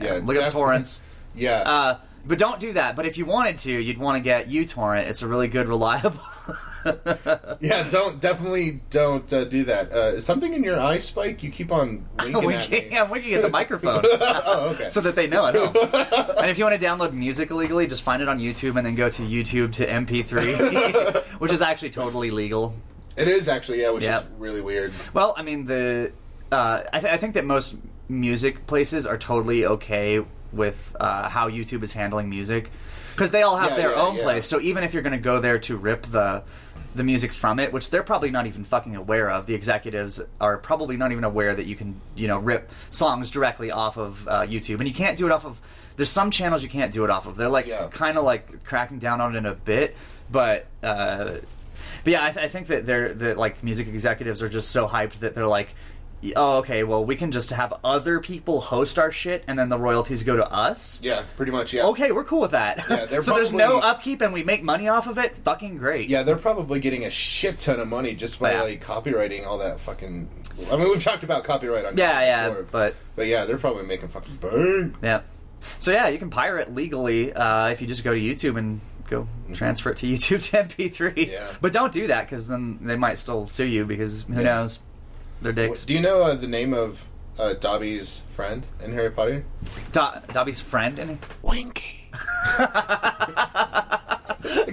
[0.00, 0.50] Yeah, look up definitely.
[0.50, 1.02] torrents.
[1.36, 2.96] yeah, Uh, but don't do that.
[2.96, 5.08] But if you wanted to, you'd want to get uTorrent.
[5.08, 6.18] It's a really good, reliable.
[7.60, 9.92] yeah, don't definitely don't uh, do that.
[9.92, 11.42] Uh, is something in your eye, Spike?
[11.42, 12.98] You keep on winking at winking.
[12.98, 14.02] I'm winking at the microphone.
[14.04, 14.88] oh, okay.
[14.88, 15.74] so that they know at home.
[16.38, 18.94] and if you want to download music illegally, just find it on YouTube and then
[18.94, 22.74] go to YouTube to MP3, which is actually totally legal.
[23.16, 24.20] it is actually yeah, which Yeah.
[24.20, 24.92] is really weird.
[25.14, 26.12] Well, I mean the
[26.50, 27.76] uh, I, th- I think that most
[28.08, 32.70] music places are totally okay with uh, how YouTube is handling music
[33.12, 34.22] because they all have Yeah, their yeah, own yeah.
[34.22, 34.44] place.
[34.46, 36.42] So even if you're going to go there to rip the
[36.94, 40.58] the music from it, which they're probably not even fucking aware of, the executives are
[40.58, 44.42] probably not even aware that you can you know rip songs directly off of uh,
[44.42, 45.60] YouTube, and you can't do it off of.
[45.96, 47.36] There's some channels you can't do it off of.
[47.36, 47.88] They're like Yeah.
[47.90, 49.96] kind of like cracking down on it in a bit,
[50.30, 50.66] but.
[50.82, 51.36] Uh,
[52.04, 54.88] but yeah, I, th- I think that they're that like music executives are just so
[54.88, 55.74] hyped that they're like,
[56.36, 59.78] oh, okay, well, we can just have other people host our shit, and then the
[59.78, 61.00] royalties go to us.
[61.02, 61.72] Yeah, pretty much.
[61.72, 61.84] Yeah.
[61.86, 62.84] Okay, we're cool with that.
[62.88, 65.34] Yeah, they're so there's no upkeep, and we make money off of it.
[65.44, 66.08] Fucking great.
[66.08, 68.62] Yeah, they're probably getting a shit ton of money just by Yeah.
[68.62, 70.28] like copywriting all that fucking.
[70.70, 72.48] I mean, we've talked about copyright on yeah, yeah.
[72.50, 74.94] before, But but yeah, they're probably making fucking bang.
[75.02, 75.22] yeah.
[75.78, 79.26] So yeah, you can pirate legally uh, if you just go to YouTube and go
[79.54, 81.14] transfer it to YouTube to MP3.
[81.14, 81.30] Mm-hmm.
[81.32, 81.46] Yeah.
[81.60, 84.42] But don't do that because then they might still sue you because who Yeah.
[84.42, 84.80] knows?
[85.42, 85.84] They're dicks.
[85.84, 89.44] Do you know uh, the name of uh, Dobby's friend in Harry Potter?
[89.90, 91.18] Do- Dobby's friend in it.
[91.42, 92.10] Winky.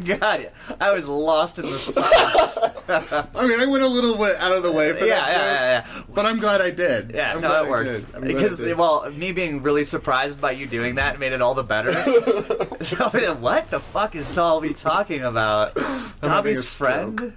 [0.06, 2.58] God, I was lost in the sauce.
[3.36, 5.38] I mean, I went a little bit out of the way for yeah, that yeah,
[5.38, 6.04] joke, yeah, yeah.
[6.14, 7.12] but I'm glad I did.
[7.14, 8.04] Yeah, I'm no, glad that works.
[8.04, 8.16] did.
[8.16, 11.42] I'm glad I Because, well, me being really surprised by you doing that made it
[11.42, 11.92] all the better.
[12.84, 15.78] so, what the fuck is Solby talking about?
[15.78, 17.34] having a Dobby's stroke.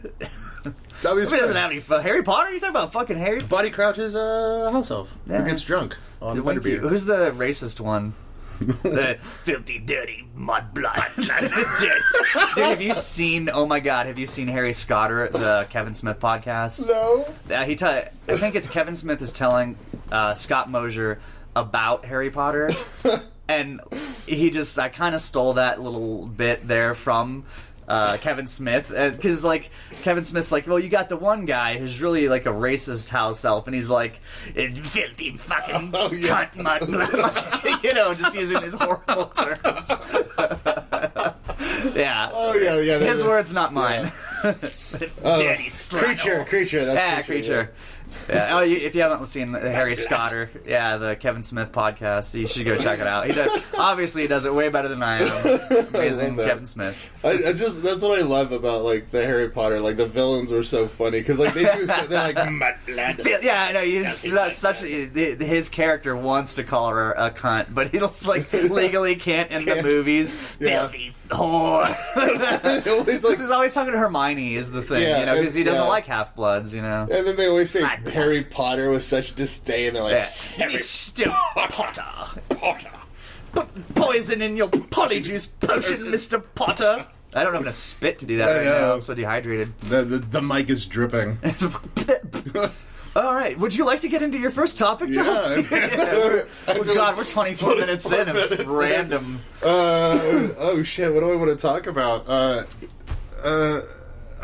[1.02, 2.02] He doesn't have any fun.
[2.02, 2.52] Harry Potter?
[2.52, 3.40] You talking about fucking Harry?
[3.40, 5.42] Barty Crouch is a house elf Yeah.
[5.42, 6.76] who gets drunk on the Winky.
[6.76, 6.88] butterbeer.
[6.88, 8.14] Who's the racist one?
[8.60, 11.02] the filthy, dirty mud blood.
[11.16, 11.92] Dude,
[12.64, 13.50] have you seen?
[13.52, 16.86] Oh my god, have you seen Harry Scotter, the Kevin Smith podcast?
[16.86, 17.26] No.
[17.52, 19.76] Uh, he, I think it's Kevin Smith is telling
[20.12, 21.18] uh, Scott Mosier
[21.56, 22.70] about Harry Potter,
[23.48, 23.80] and
[24.26, 27.44] he just I kind of stole that little bit there from.
[27.88, 29.70] Uh, Kevin Smith, because like
[30.02, 33.44] Kevin Smith's like, well, you got the one guy who's really like a racist house
[33.44, 34.20] elf, and he's like,
[34.56, 36.46] "Eh, filthy fucking Oh, yeah.
[36.54, 39.90] cunt mud, you know, just using these horrible terms.
[41.96, 42.98] yeah, Oh yeah, yeah.
[42.98, 44.10] his words, not mine.
[44.44, 45.98] uh, Dirty slut.
[46.04, 46.84] creature, creature.
[46.84, 47.70] That's Yeah, creature.
[47.74, 47.78] Yeah.
[48.30, 52.66] Oh, you, if you haven't seen Harry Scotter, yeah, the Kevin Smith podcast, you should
[52.66, 53.26] go check it out.
[53.26, 55.86] He does, obviously he does it way better than I am.
[55.94, 56.46] Amazing that.
[56.48, 57.10] Kevin Smith.
[57.24, 59.80] I, I just that's what I love about like the Harry Potter.
[59.80, 62.36] Like the villains were so funny because like they do so- they're like.
[63.42, 63.82] Yeah, I know.
[63.82, 64.82] He's that's such.
[64.82, 69.64] A, his character wants to call her a cunt, but he's like legally can't in
[69.64, 69.86] the Can't.
[69.86, 70.56] movies.
[70.60, 70.88] Yeah.
[70.88, 71.86] Filthy whore.
[72.86, 75.54] always like, This is always talking to Hermione is the thing, Yeah, you know, because
[75.54, 75.88] he doesn't yeah.
[75.88, 77.08] like half bloods, you know.
[77.10, 77.82] and then they always say.
[77.84, 79.94] Harry Potter with such disdain.
[79.94, 80.30] They're like Yeah.
[80.56, 81.26] Harry Mr.
[81.54, 82.40] Potter.
[82.56, 82.90] Potter.
[83.52, 86.42] Put poison in your polyjuice potion, Mr.
[86.54, 87.06] Potter.
[87.34, 88.80] I don't have enough spit to do that I right know.
[88.88, 88.94] now.
[88.94, 89.78] I'm so dehydrated.
[89.80, 91.38] The, the the mic is dripping.
[93.14, 93.58] All right.
[93.58, 95.12] Would you like to get into your first topic?
[95.12, 95.26] Tom?
[95.26, 95.64] Yeah.
[96.68, 98.70] oh God, we're 24 minutes in 24 minutes of in.
[98.70, 99.40] random.
[99.62, 101.12] Uh, oh shit!
[101.12, 102.28] What do I want to talk about?
[102.28, 102.64] Uh,
[103.44, 103.80] uh,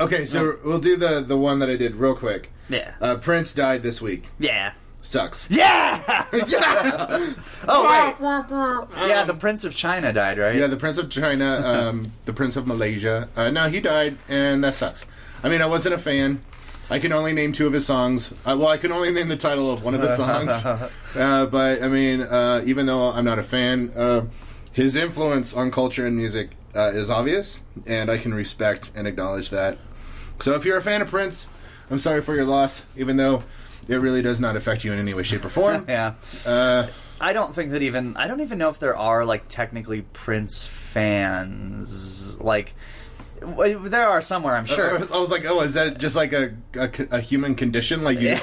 [0.01, 2.51] okay, so we'll do the the one that I did real quick.
[2.69, 2.93] Yeah.
[3.01, 4.29] Uh, Prince died this week.
[4.39, 4.73] Yeah.
[5.01, 5.49] Sucks.
[5.51, 6.03] Yeah.
[6.33, 7.33] yeah.
[7.67, 9.09] oh wait.
[9.09, 10.55] Yeah, the Prince of China died, right?
[10.55, 13.29] Yeah, the Prince of China, um, the Prince of Malaysia.
[13.35, 15.07] Uh, no, he died, and that sucks.
[15.43, 16.41] I mean, I wasn't a fan.
[16.91, 18.33] I can only name two of his songs.
[18.47, 20.51] Uh, well, I can only name the title of one of his songs.
[20.65, 24.25] uh, but I mean, uh, even though I'm not a fan, uh,
[24.73, 29.51] his influence on culture and music uh, is obvious, and I can respect and acknowledge
[29.51, 29.77] that.
[30.41, 31.47] So, if you're a fan of Prince,
[31.91, 33.43] I'm sorry for your loss, even though
[33.89, 35.85] it really does not affect you in any way, shape, or form.
[35.89, 36.15] Yeah.
[36.47, 36.87] uh,
[37.21, 40.65] I don't think that even I don't even know if there are like technically Prince
[40.65, 42.41] fans.
[42.41, 42.75] Like
[43.41, 44.99] there are somewhere, I'm I sure.
[44.99, 48.03] was, I was like, oh, is that just like a, a, a human condition?
[48.03, 48.39] Like you, Yeah.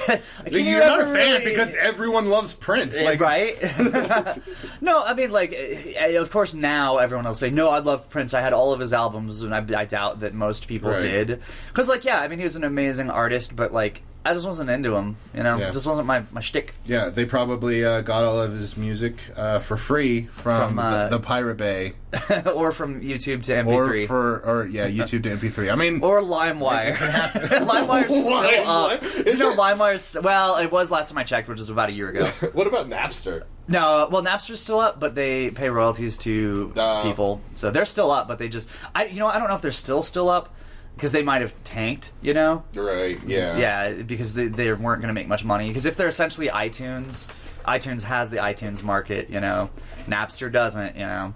[0.45, 3.01] Can you you're not a fan really- because everyone loves Prince.
[3.01, 3.55] Like, right?
[4.81, 8.33] no, I mean, like, eh, of course, now everyone will say, "No, I love Prince.
[8.33, 10.99] I had all of his albums," and I, I doubt that most people Right.
[11.01, 11.41] did.
[11.67, 14.69] Because, like, yeah, I mean, he was an amazing artist, but like, I just wasn't
[14.71, 15.17] into him.
[15.33, 15.69] You know, Yeah.
[15.69, 16.73] it just wasn't my my shtick.
[16.85, 21.03] Yeah, they probably uh, got all of his music uh, for free from, From, uh,
[21.09, 21.93] the, the Pirate Bay,
[22.55, 25.71] or from YouTube to MP3, for or yeah, YouTube to MP3.
[25.71, 26.95] I mean, or LimeWire.
[26.95, 29.01] LimeWire's still up.
[29.03, 29.57] You know Is it?
[29.57, 30.17] LimeWire's?
[30.21, 32.25] Well, it was last time I checked, which was about a year ago.
[32.53, 33.43] what about Napster?
[33.67, 37.01] No, well, Napster's still up, but they pay royalties to Oh.
[37.03, 38.27] people, so they're still up.
[38.27, 40.53] But they just, I, you know, I don't know if they're still still up
[40.95, 42.11] because they might have tanked.
[42.21, 43.19] You know, Right?
[43.25, 43.57] Yeah.
[43.57, 45.67] yeah, because they, they weren't going to make much money.
[45.67, 47.31] Because if they're essentially iTunes,
[47.65, 49.29] iTunes has the iTunes market.
[49.29, 49.69] You know,
[50.07, 50.95] Napster doesn't.
[50.95, 51.33] You know,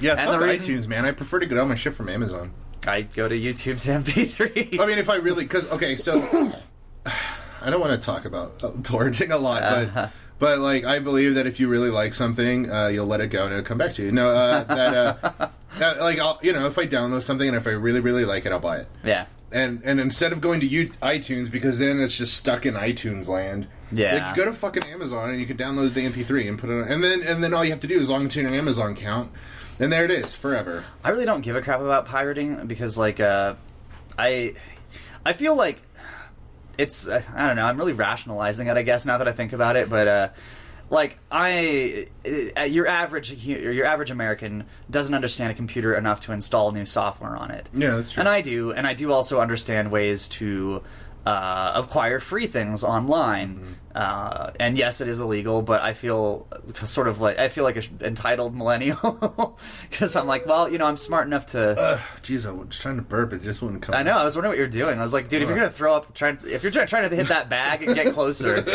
[0.00, 0.12] Yeah.
[0.12, 1.04] And fuck the reason- iTunes, man.
[1.04, 2.52] I prefer to get all my shit from Amazon.
[2.86, 4.78] I go to YouTube's MP3.
[4.80, 6.20] I mean, if I really, because okay, so
[7.06, 9.90] I don't want to talk about uh, torrenting a lot, Uh-huh.
[9.94, 13.28] but but like I believe that if you really like something, uh, you'll let it
[13.28, 14.12] go and it'll come back to you.
[14.12, 15.48] No, uh, that uh,
[15.80, 18.46] uh, like I'll, you know, if I download something and if I really really like
[18.46, 18.88] it, I'll buy it.
[19.04, 22.74] yeah, And and instead of going to you, iTunes because then it's just stuck in
[22.74, 23.66] iTunes land.
[23.92, 24.26] Yeah.
[24.26, 26.88] like go to fucking Amazon and you can download the MP3 and put it on,
[26.90, 29.30] and then and then all you have to do is log into your Amazon account,
[29.78, 30.84] and there it is forever.
[31.04, 33.54] I really don't give a crap about pirating because, like, uh,
[34.18, 34.54] I,
[35.24, 35.82] I feel like
[36.78, 37.66] it's uh, I don't know.
[37.66, 39.88] I'm really rationalizing it, I guess, now that I think about it.
[39.88, 40.28] But uh,
[40.90, 42.08] like, I,
[42.56, 47.36] uh, your average your average American doesn't understand a computer enough to install new software
[47.36, 47.68] on it.
[47.72, 48.20] Yeah, that's true.
[48.20, 50.82] And I do, and I do also understand ways to
[51.24, 53.54] uh, acquire free things online.
[53.56, 53.72] Mm-hmm.
[53.96, 57.76] Uh, and yes, it is illegal, but I feel sort of like I feel like
[57.76, 59.58] an entitled millennial
[59.90, 61.70] because I'm like, well, you know, I'm smart enough to.
[61.70, 63.94] Ugh, Jeez, I was trying to burp, it just wouldn't come.
[63.94, 64.18] I know.
[64.18, 64.98] I was wondering what you're doing.
[64.98, 67.16] I was like, dude, if you're gonna throw up, trying if you're try- trying to
[67.16, 68.56] hit that bag and get closer,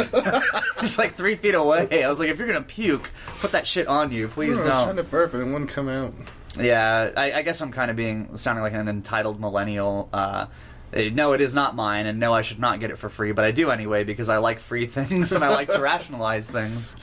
[0.81, 2.03] it's like three feet away.
[2.03, 3.07] I was like, if you're gonna puke,
[3.41, 4.83] put that shit on you, please was trying don't.
[4.85, 6.15] Trying to burp and it wouldn't come out.
[6.59, 10.09] Yeah, I, I guess I'm kind of being sounding like an entitled millennial.
[10.11, 10.47] Uh,
[10.93, 13.45] no, it is not mine, and no, I should not get it for free, but
[13.45, 16.95] I do anyway because I like free things and I like to rationalize things.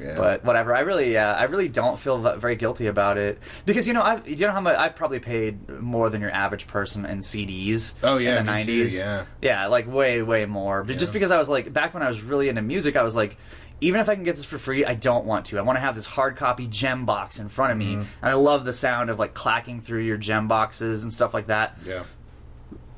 [0.00, 0.16] Yeah.
[0.16, 3.94] But whatever, I really, uh, I really don't feel very guilty about it because you
[3.94, 7.18] know, I've, you know how much I've probably paid more than your average person in
[7.18, 7.94] CDs.
[8.02, 8.98] Oh, yeah, in the '90s.
[8.98, 9.26] yeah.
[9.40, 10.82] yeah, like way, way more.
[10.82, 13.14] But just because I was like back when I was really into music, I was
[13.16, 13.36] like.
[13.84, 15.58] Even if I can get this for free, I don't want to.
[15.58, 18.00] I want to have this hard copy gem box in front of me, Mm-hmm.
[18.22, 21.48] and I love the sound of like clacking through your gem boxes and stuff like
[21.48, 22.04] that Yeah.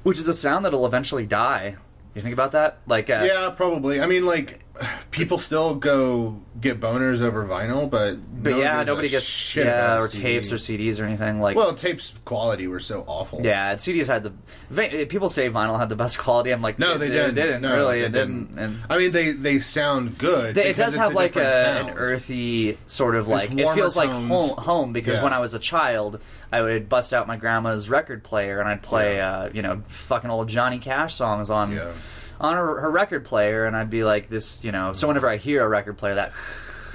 [0.05, 1.77] Which is a sound that'll eventually die.
[2.15, 2.79] You think about that?
[2.87, 4.01] Like, uh, Yeah, probably.
[4.01, 4.64] I mean, like,
[5.13, 9.99] people still go get boners over vinyl, but but no yeah, nobody gets shit yeah
[10.01, 11.57] or tapes or CDs or anything like.
[11.57, 13.41] Well, tapes quality were so awful.
[13.45, 16.51] yeah, and CDs had the people say vinyl had the best quality.
[16.51, 17.35] I'm like, No, it, they didn't.
[17.35, 18.01] didn't No, really.
[18.01, 18.59] they It didn't.
[18.59, 20.55] And I mean, they they sound good.
[20.57, 21.47] They- it does have like a,
[21.79, 25.23] an earthy sort of like it feels like home home because Yeah.
[25.25, 26.19] when I was a child
[26.53, 29.39] I would bust out my grandma's record player and I'd play Yeah.
[29.39, 31.93] uh, you know fucking old Johnny Cash songs on Yeah.
[32.41, 35.37] On her, her record player and I'd be like this you know so whenever I
[35.37, 36.33] hear a record player that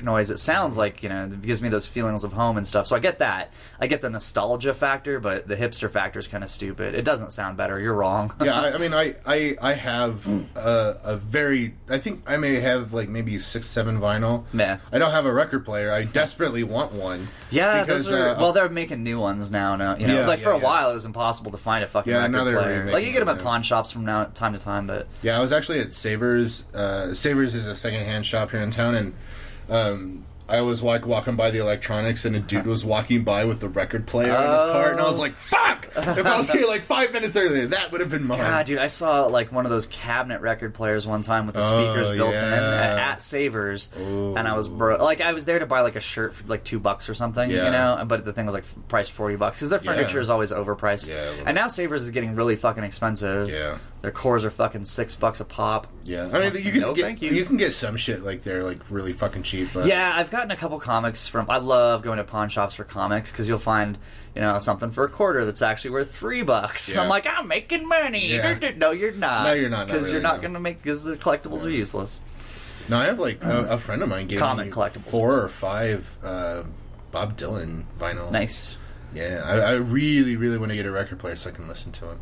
[0.04, 2.88] noise it sounds like you know it gives me those feelings of home and stuff
[2.88, 6.44] so I get that I get the nostalgia factor but the hipster factor is kind
[6.44, 9.74] of stupid it doesn't sound better you're wrong yeah, I, I mean, I I, I
[9.74, 11.74] have a, a very.
[11.90, 14.46] I think I may have like maybe six, seven vinyl.
[14.54, 14.78] Yeah.
[14.92, 15.92] I don't have a record player.
[15.92, 17.28] I desperately want one.
[17.52, 19.76] Yeah, because those are, uh, well, they're making new ones now.
[19.76, 20.64] Now, you know, Yeah, like for a yeah.
[20.64, 22.92] while, it was impossible to find a fucking Yeah, record player.
[22.92, 25.42] Like you get them at pawn shops from now time to time, but Yeah, I
[25.42, 26.66] was actually at Savers.
[26.74, 29.14] Uh, Savers is a secondhand shop here in town, and
[29.70, 33.60] um, I was like walking by the electronics, and a dude was walking by with
[33.60, 35.22] the record player in his cart, and I was Oh.
[35.22, 35.88] like, "Fuck!
[35.96, 38.80] If I was here like five minutes earlier, that would have been mine." God, dude,
[38.80, 42.16] I saw like one of those cabinet record players one time with the speakers Oh,
[42.16, 42.56] built in yeah.
[42.96, 46.02] at, at Savers, and I was bro- like, I was there to buy like a
[46.02, 47.70] shirt for like two bucks or something, you Yeah.
[47.70, 50.52] know, but the thing was like f- priced forty bucks because their furniture is always
[50.52, 51.08] overpriced.
[51.08, 53.52] Yeah, a little and now Savers is getting really fucking expensive.
[53.52, 53.78] Yeah.
[54.02, 55.86] Their cores are fucking six bucks a pop.
[56.06, 57.32] Yeah, I mean, you can No, get thank you.
[57.32, 57.44] you.
[57.44, 60.56] can get some shit like they're like really fucking cheap, but Yeah, I've gotten a
[60.56, 61.48] couple comics from.
[61.50, 63.98] I love going to pawn shops for comics because you'll find,
[64.36, 66.94] you know, something for a quarter that's actually worth three bucks.
[66.94, 67.02] Yeah.
[67.02, 68.28] I'm like, I'm making money.
[68.36, 68.58] Yeah.
[68.78, 69.44] No, you're not.
[69.48, 70.42] No, you're not, not Because you're not no.
[70.44, 72.22] going to make because the collectibles are useless.
[72.88, 75.12] No, I have like a, a friend of mine gave Comic me collectibles.
[75.12, 76.64] four or five uh,
[77.12, 78.32] Bob Dylan vinyl.
[78.32, 78.78] Nice.
[79.14, 81.92] Yeah, I, I really, really want to get a record player so I can listen
[81.94, 82.20] to him.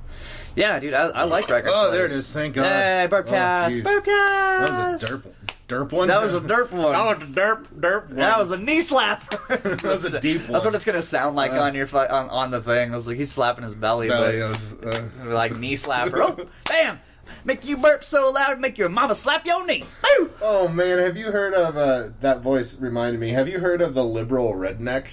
[0.55, 1.69] Yeah, dude, I, I like record.
[1.73, 2.27] Oh, there it players.
[2.27, 2.33] is.
[2.33, 2.63] Thank God.
[2.65, 3.83] Hey, Burpcast, jeez.
[3.83, 4.59] Burpcast.
[4.59, 5.31] That was a derp,
[5.67, 6.07] derp one.
[6.07, 6.93] That was a derp one.
[6.93, 8.05] That was a derp, derp.
[8.07, 8.15] One.
[8.15, 9.23] That was a knee slap.
[9.49, 10.63] That was a deep That's one.
[10.65, 12.93] what it's gonna sound like Uh, on your fu- on, on the thing.
[12.93, 16.19] I was like, he's slapping his belly, Belly, but uh, uh, like knee slapper.
[16.39, 16.99] Oh, bam!
[17.43, 19.83] Make you burp so loud, make your mama slap your knee.
[20.01, 20.31] Boo!
[20.41, 22.75] Oh man, have you heard of uh, that voice?
[22.75, 23.29] Reminded me.
[23.31, 25.07] Have you heard of the liberal redneck?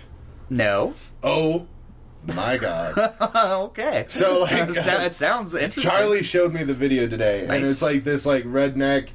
[0.50, 0.94] No.
[1.26, 1.66] Oh
[2.34, 2.96] my god!
[3.70, 4.04] okay.
[4.08, 5.90] So, like, it, sou- it sounds interesting.
[5.90, 9.08] Charlie showed me the video today, and it's like this like redneck,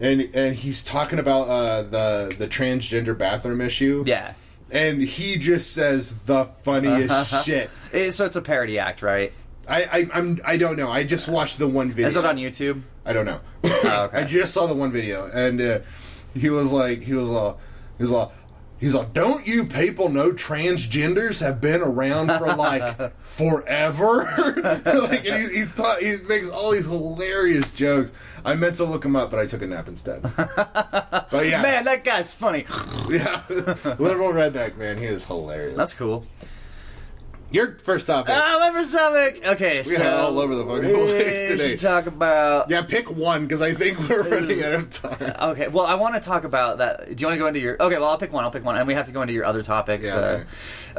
[0.00, 4.04] and and he's talking about uh, the the transgender bathroom issue.
[4.06, 4.34] Yeah.
[4.70, 7.70] and he just says the funniest shit.
[7.92, 9.32] Eh, so it's a parody act, right?
[9.68, 10.90] I, I I'm I don't know.
[10.90, 12.06] I just watched the one video.
[12.06, 12.82] Is it on YouTube?
[13.04, 13.40] I don't know.
[13.64, 14.18] Oh, okay.
[14.20, 15.78] I just saw the one video, and uh,
[16.34, 17.54] he was like, he was uh,
[17.96, 18.30] he was like.
[18.78, 24.24] He's like, don't you people know transgenders have been around for like forever?
[24.84, 28.12] like, and he, he, he makes all these hilarious jokes.
[28.44, 30.22] I meant to look him up, but I took a nap instead.
[30.56, 32.66] but yeah, Man, that guy's funny.
[33.08, 33.42] yeah,
[33.98, 35.76] liberal redneck man, he is hilarious.
[35.76, 36.24] That's cool.
[37.50, 38.34] Your first topic.
[38.36, 39.46] Ah, my first topic.
[39.46, 41.68] Okay, so we got all over the fucking place we today.
[41.70, 42.68] should talk about.
[42.68, 45.34] yeah, pick one because I think we're running out of time.
[45.52, 47.14] Okay, well, I want to talk about that.
[47.14, 47.80] Do you want to go into your?
[47.80, 48.42] Okay, well, I'll pick one.
[48.44, 50.00] I'll pick one, and we have to go into your other topic.
[50.02, 50.44] Yeah, uh,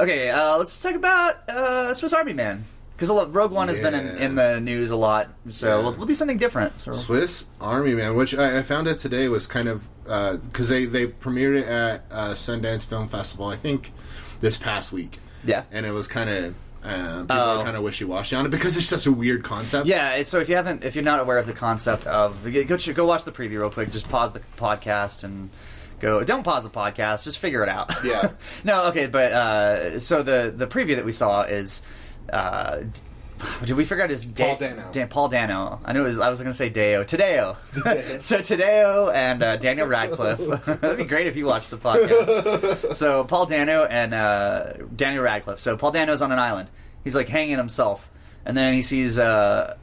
[0.02, 0.30] okay.
[0.30, 2.64] uh, let's talk about uh, Swiss Army Man
[2.96, 5.28] because Rogue One has been in, in the news a lot.
[5.50, 5.82] So Yeah.
[5.84, 6.80] we'll, we'll do something different.
[6.80, 10.86] So Swiss Army Man, which I, I found out today was kind of because they
[10.86, 13.92] they premiered it at uh, Sundance Film Festival, I think
[14.40, 17.58] this past week, yeah, and it was kind of uh, people Oh.
[17.58, 19.86] were kind of wishy washy on it because it's such a weird concept.
[19.88, 20.22] yeah.
[20.22, 23.24] So if you haven't, if you're not aware of the concept of, go go watch
[23.24, 23.90] the preview real quick.
[23.90, 25.50] Just pause the podcast and.
[26.00, 26.22] Go.
[26.22, 27.24] Don't pause the podcast.
[27.24, 27.90] Just figure it out.
[28.04, 28.30] Yeah.
[28.64, 28.86] no.
[28.90, 29.06] Okay.
[29.08, 31.82] But uh, so the the preview that we saw is.
[32.32, 32.82] Uh,
[33.64, 34.88] did we figure out his Paul Da- Dano.
[34.92, 35.80] Dan, Paul Dano.
[35.84, 36.18] I knew it was.
[36.18, 37.04] I was going to say Deo.
[37.04, 37.56] Tadeo.
[38.22, 40.64] so Tadeo and uh, Daniel Radcliffe.
[40.80, 42.94] That'd be great if you watched the podcast.
[42.94, 45.60] so Paul Dano and uh, Daniel Radcliffe.
[45.60, 46.70] So Paul Dano's on an island.
[47.04, 48.10] He's like hanging himself,
[48.44, 49.76] and then he sees uh,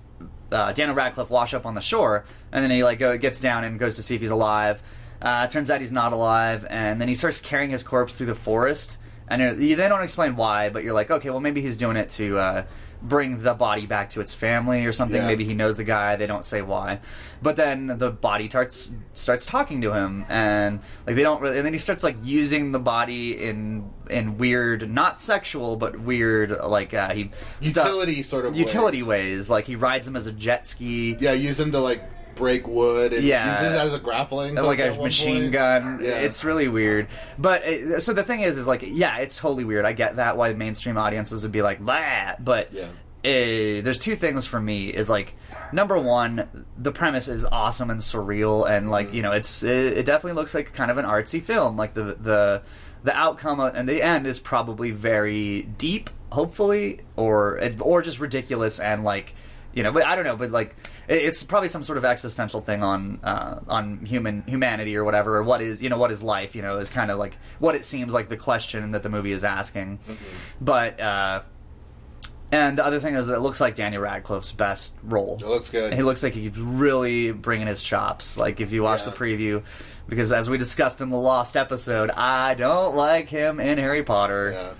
[0.52, 3.64] uh, Daniel Radcliffe wash up on the shore, and then he like go, gets down
[3.64, 4.84] and goes to see if he's alive.
[5.22, 8.36] Uh, turns out he's not alive, and then he starts carrying his corpse through the
[8.36, 9.00] forest.
[9.28, 12.38] And they don't explain why, but you're like, okay, well maybe he's doing it to
[12.38, 12.66] uh,
[13.08, 15.22] bring the body back to its family or something.
[15.22, 15.28] Yeah.
[15.28, 16.16] Maybe he knows the guy.
[16.16, 17.00] They don't say why,
[17.42, 21.58] but then the body starts starts talking to him, and like they don't really.
[21.58, 26.52] And then he starts like using the body in in weird, not sexual, but weird
[26.52, 29.08] like uh, he stuff- Utility sort of utility ways.
[29.36, 29.50] ways.
[29.50, 31.16] Like he rides him as a jet ski.
[31.20, 32.04] Yeah, use him to like
[32.36, 33.52] break wood and Yeah.
[33.52, 35.52] use it as a grappling, like a machine point.
[35.54, 36.00] gun.
[36.02, 36.20] Yeah.
[36.20, 37.08] It's really weird.
[37.38, 39.86] But uh, so the thing is, is like, yeah, it's totally weird.
[39.86, 42.34] I get that why mainstream audiences would be like, blah.
[42.40, 42.84] But Yeah.
[42.84, 44.90] uh, there's two things for me.
[44.90, 45.36] Is like,
[45.72, 49.16] number one, the premise is awesome and surreal, and like, Mm-hmm.
[49.16, 51.78] you know, it's it, it definitely looks like kind of an artsy film.
[51.78, 52.62] Like the the
[53.04, 58.80] the outcome and the end is probably very deep, hopefully, or it's or just ridiculous
[58.80, 59.34] and like
[59.74, 62.62] you know, but I don't know, but like it- it's probably some sort of existential
[62.62, 66.24] thing on uh, on human humanity or whatever, or what is you know what is
[66.24, 66.56] life?
[66.56, 69.32] You know, is kind of like what it seems like the question that the movie
[69.32, 70.00] is asking.
[70.62, 71.42] But uh,
[72.52, 75.38] and the other thing is, it looks like Daniel Radcliffe's best role.
[75.42, 75.94] It looks good.
[75.94, 78.38] He looks like he's really bringing his chops.
[78.38, 79.10] Like if you watch Yeah.
[79.12, 79.64] the preview,
[80.08, 84.52] because as we discussed in the Lost episode, I don't like him in Harry Potter.
[84.54, 84.74] Yeah.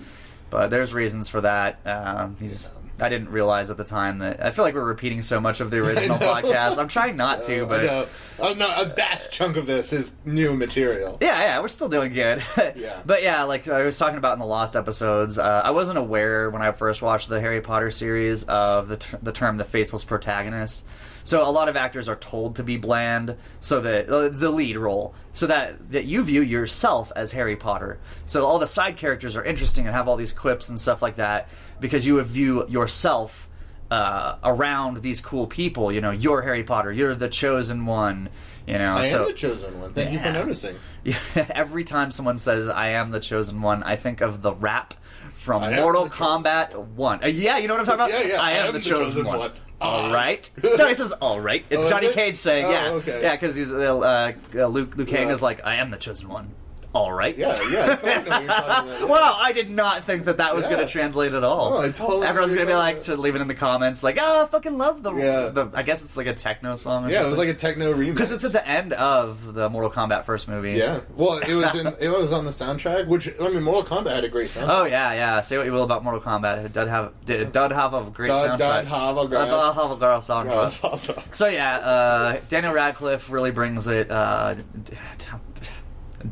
[0.48, 1.80] But there's reasons for that.
[1.84, 2.72] Uh, he's.
[3.00, 5.70] I didn't realize at the time that I feel like we're repeating so much of
[5.70, 6.78] the original podcast.
[6.78, 8.08] I'm trying not to, but.
[8.38, 11.18] Oh, no, a vast chunk of this is new material.
[11.20, 12.42] yeah, yeah, we're still doing good.
[12.76, 13.00] Yeah.
[13.06, 16.50] But yeah, like I was talking about in the Lost episodes, uh, I wasn't aware
[16.50, 20.04] when I first watched the Harry Potter series of the ter- the term the faceless
[20.04, 20.84] protagonist.
[21.26, 24.76] So a lot of actors are told to be bland, so that uh, the lead
[24.76, 27.98] role, so that that you view yourself as Harry Potter.
[28.26, 31.16] So all the side characters are interesting and have all these quips and stuff like
[31.16, 31.48] that
[31.80, 33.48] because you view yourself
[33.90, 35.90] uh, around these cool people.
[35.90, 36.92] You know, you're Harry Potter.
[36.92, 38.28] You're the chosen one.
[38.64, 39.92] You know, I so am the chosen one.
[39.94, 40.32] Thank you for Yeah.
[40.32, 40.76] noticing.
[41.50, 44.94] every time someone says "I am the chosen one," I think of the rap
[45.34, 47.22] from I Mortal Kombat One.
[47.22, 48.26] Uh, yeah, you know what I'm talking about?
[48.26, 49.50] Yeah, yeah, I am, the, chosen, one.
[49.80, 50.48] All right.
[50.62, 51.64] No, he says all right.
[51.70, 52.14] It's Oh, is Johnny it?
[52.14, 53.22] Cage saying, Oh, yeah, okay.
[53.22, 54.96] yeah, because he's uh, uh, Luke.
[54.96, 55.28] Luke Yeah.
[55.28, 56.50] is like, I am the chosen one.
[56.96, 57.36] All right.
[57.36, 59.08] Yeah, yeah, I totally know what you're talking about.
[59.08, 60.72] Wow, I did not think that that was Yeah.
[60.74, 61.78] going to translate at all.
[61.78, 63.54] I totally know Everyone's what going to you're be like to leave it in the
[63.54, 65.14] comments, like, oh, I fucking love the.
[65.14, 65.48] Yeah.
[65.48, 67.04] the I guess it's like a techno song.
[67.06, 68.12] Or Yeah, it was like a techno remix.
[68.14, 70.72] because it's at the end of the Mortal Kombat first movie.
[70.72, 74.14] Yeah, well, it was in it was on the soundtrack, which I mean, Mortal Kombat
[74.14, 74.66] had a great soundtrack.
[74.68, 75.40] Oh yeah, yeah.
[75.42, 78.28] Say what you will about Mortal Kombat, it did have it did have a great
[78.28, 78.58] Dud- soundtrack.
[78.58, 81.34] dud have a great- did have a girl Yeah, soundtrack.
[81.34, 84.10] So yeah, uh, Daniel Radcliffe really brings it.
[84.10, 84.54] Uh,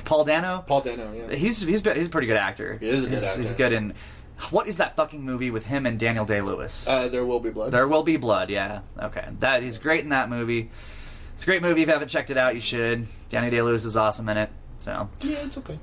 [0.04, 1.34] Paul Dano, Paul Dano, yeah.
[1.34, 2.78] he's he's be- he's a pretty good actor.
[2.78, 3.40] He is a good he's, actor.
[3.40, 3.94] He's good in.
[4.50, 6.88] What is that fucking movie with him and Daniel Day Lewis?
[6.88, 7.70] Uh, there will be blood.
[7.70, 8.50] there will be blood.
[8.50, 9.28] Yeah, okay.
[9.38, 10.70] That he's great in that movie.
[11.34, 11.82] It's a great movie.
[11.82, 13.06] If you haven't checked it out, you should.
[13.28, 14.50] Danny Day Lewis is awesome in it.
[14.78, 15.78] So yeah, it's okay.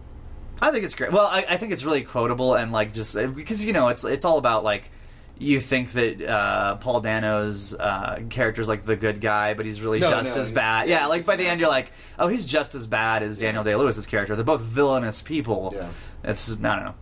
[0.61, 1.11] I think it's great.
[1.11, 4.25] Well, I, I think it's really quotable and like just because you know it's it's
[4.25, 4.91] all about like
[5.37, 9.99] you think that uh, Paul Dano's uh, character's like the good guy, but he's really
[9.99, 10.87] No, just no, as bad.
[10.87, 13.75] yeah, like by the end you're like, oh, he's just as bad as Daniel Day
[13.75, 14.35] Lewis's character.
[14.35, 15.73] They're both villainous people.
[15.75, 15.89] Yeah.
[16.23, 16.95] It's I don't know,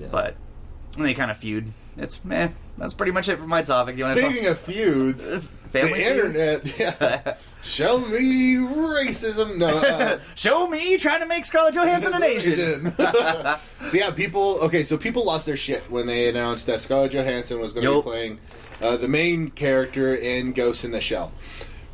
[0.00, 0.06] Yeah.
[0.10, 0.36] but
[0.96, 1.72] and they kind of feud.
[1.98, 2.48] It's meh.
[2.78, 3.98] That's pretty much it for my topic.
[3.98, 6.16] You Speaking of feuds, to family the feud?
[6.36, 9.56] internet, yeah, show me racism.
[9.56, 12.92] No, uh, Show me trying to make Scarlett Johansson an Asian.
[12.92, 13.58] so
[13.92, 14.58] yeah, people.
[14.62, 17.92] Okay, so people lost their shit when they announced that Scarlett Johansson was going to
[17.92, 18.04] Yup.
[18.04, 18.40] be playing
[18.80, 21.32] uh, the main character in Ghost in the Shell.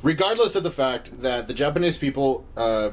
[0.03, 2.91] Regardless of the fact that the Japanese people uh,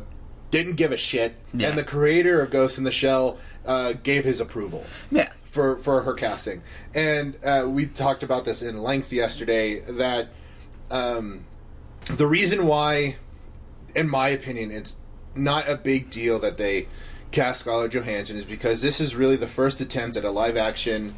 [0.49, 1.69] didn't give a shit, Yeah.
[1.69, 5.29] and the creator of Ghost in the Shell uh, gave his approval yeah.
[5.45, 6.61] for for her casting.
[6.95, 9.79] And uh, we talked about this in length yesterday.
[9.81, 10.29] That
[10.89, 11.45] um,
[12.05, 13.17] the reason why,
[13.95, 14.95] in my opinion, it's
[15.35, 16.87] not a big deal that they
[17.31, 21.15] cast Scarlett Johansson is because this is really the first attempt at a live action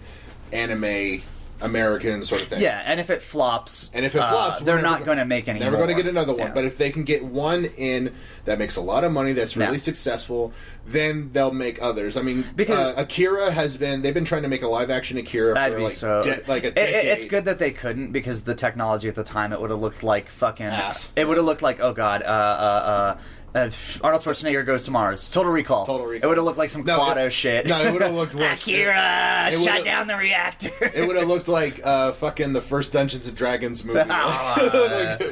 [0.51, 1.23] anime
[1.61, 2.61] American sort of thing.
[2.61, 5.25] Yeah, and if it flops, And if it uh, flops, we're they're not going to
[5.25, 5.59] make any.
[5.59, 6.47] Never going to get another one.
[6.47, 6.53] Yeah.
[6.53, 8.13] But if they can get one in
[8.45, 9.77] that makes a lot of money, that's really Yeah.
[9.77, 10.51] successful,
[10.85, 12.17] then they'll make others.
[12.17, 15.17] I mean, Because- uh, Akira has been they've been trying to make a live action
[15.17, 16.21] Akira That'd for be like so.
[16.23, 16.95] de- like a decade.
[16.95, 19.79] it- it's good that they couldn't because the technology at the time it would have
[19.79, 20.65] looked like fucking.
[20.65, 21.11] Ass.
[21.15, 23.15] It would have looked like oh god, uh,
[23.55, 23.69] uh, uh, uh,
[24.03, 25.29] Arnold Schwarzenegger goes to Mars.
[25.31, 25.85] Total Recall.
[25.85, 26.25] Total Recall.
[26.25, 27.65] It would have looked like some No, Kuato it- shit.
[27.67, 28.61] no, it would have looked worse.
[28.61, 30.71] Akira It shut down the reactor.
[30.81, 33.99] It would have looked like uh, fucking the first Dungeons and Dragons movie.
[34.09, 34.09] Like,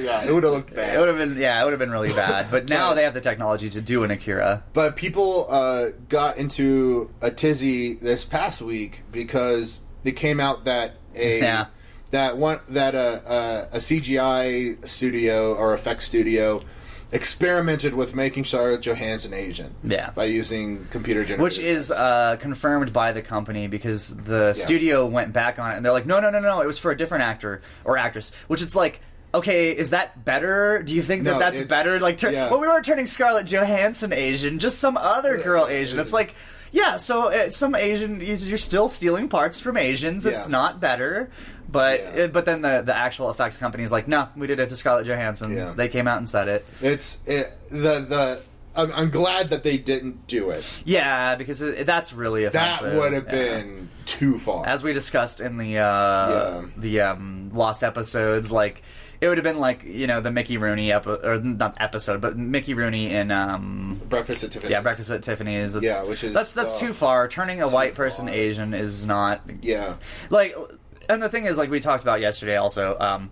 [0.02, 0.96] yeah, it would have looked bad.
[0.96, 2.48] It would have been yeah, it would have been really bad.
[2.52, 2.96] But now Right.
[2.96, 4.64] they have the technology to do an Akira.
[4.74, 10.94] But people uh, got into a tizzy this past week because it came out that
[11.16, 11.66] a Yeah.
[12.12, 16.62] that one that a, a, a CGI studio or effects studio
[17.12, 19.76] experimented with making Scarlett Johansson Asian.
[19.84, 20.12] Yeah.
[20.12, 21.44] by using computer generated.
[21.44, 24.64] Which is uh, confirmed by the company because the Yeah.
[24.64, 26.92] studio went back on it and they're like, no, no, no, no, it was for
[26.92, 28.32] a different actor or actress.
[28.48, 29.02] Which it's like,
[29.34, 30.84] okay, is that better?
[30.84, 32.00] Do you think that No, that's better?
[32.00, 32.50] Like, tur- yeah.
[32.50, 36.00] well, we weren't turning Scarlett Johansson Asian, just some other girl Asian.
[36.00, 36.34] It's like,
[36.72, 40.26] yeah, so uh, some Asian, you- you're still stealing parts from Asians.
[40.26, 40.52] It's Yeah.
[40.52, 41.30] not better.
[41.70, 42.24] But Yeah.
[42.24, 44.76] uh, but then the the actual effects company is like, no, we did it to
[44.76, 45.56] Scarlett Johansson.
[45.56, 45.74] Yeah.
[45.76, 46.66] They came out and said it.
[46.82, 48.42] it's it, the the.
[48.74, 50.66] I'm, I'm glad that they didn't do it.
[50.86, 52.62] Yeah, because it, that's really offensive.
[52.62, 53.00] That offensive.
[53.02, 53.32] would have Yeah.
[53.62, 54.66] been too far.
[54.66, 58.82] as we discussed in the uh, the um, lost episodes, like
[59.22, 62.36] it would have been like you know the Mickey Rooney epi- or not episode, but
[62.38, 64.72] Mickey Rooney in um, Breakfast at Tiffany's.
[64.72, 65.76] yeah Breakfast at Tiffany's.
[65.76, 67.28] It's, Yeah, which is, that's that's uh, too far.
[67.28, 68.06] Turning a white far.
[68.06, 69.96] person Asian is not Yeah.
[70.30, 70.56] like
[71.08, 73.32] and the thing is like we talked about yesterday also um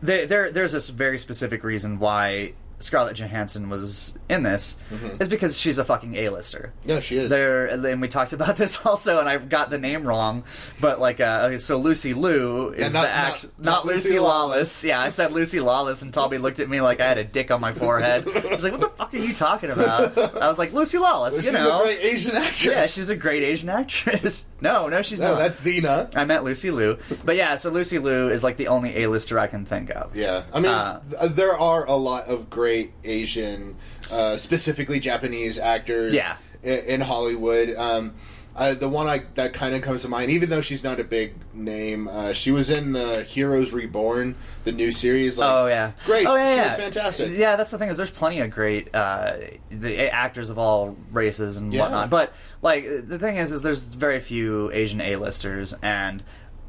[0.00, 5.20] there, there there's this very specific reason why Scarlett Johansson was in this Mm-hmm.
[5.22, 6.72] is because she's a fucking A-lister.
[6.84, 7.28] Yeah, she is.
[7.30, 10.44] There, and we talked about this also, and I got the name wrong.
[10.80, 14.08] But like, uh, okay, so Lucy Liu is not- the not- actual, not not, Lucy
[14.10, 14.48] Lucy Lawless.
[14.48, 14.84] Lawless.
[14.84, 17.50] Yeah, I said Lucy Lawless, and Toby looked at me like I had a dick
[17.50, 18.26] on my forehead.
[18.28, 21.36] I was like, "What the fuck are you talking about?" I was like, "Lucy Lawless,
[21.36, 22.64] She's you know." a great Asian actress.
[22.64, 24.46] yeah, she's a great Asian actress.
[24.60, 25.38] no, no, she's No, not.
[25.40, 26.14] that's Xena.
[26.16, 29.46] I meant Lucy Liu, but yeah, so Lucy Liu is like the only A-lister I
[29.48, 30.14] can think of.
[30.16, 32.67] Yeah, I mean, Uh, th- there are a lot of great
[33.04, 33.76] Asian,
[34.10, 36.14] uh, specifically Japanese actors.
[36.14, 36.36] Yeah.
[36.64, 37.74] i- in Hollywood.
[37.76, 38.14] Um,
[38.56, 41.04] Uh, the one I, that kind of comes to mind, even though she's not a
[41.04, 45.38] big name, uh, she was in the Heroes Reborn, the new series.
[45.38, 46.26] Like, Oh yeah, great.
[46.26, 46.66] Oh yeah, she yeah.
[46.66, 47.30] was fantastic.
[47.38, 49.34] Yeah, that's the thing is there's plenty of great uh,
[49.70, 51.82] the actors of all races and Yeah.
[51.82, 52.10] whatnot.
[52.10, 56.24] But like the thing is, is there's very few Asian A-listers and.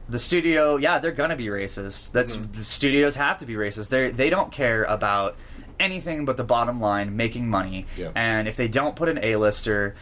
[0.08, 2.12] The studio, yeah, they're gonna be racist.
[2.14, 2.62] That's Mm-hmm.
[2.62, 3.90] studios have to be racist.
[3.90, 5.36] They they don't care about
[5.80, 7.86] anything but the bottom line, making money.
[7.98, 8.12] Yeah.
[8.16, 9.96] And if they don't put an A-lister,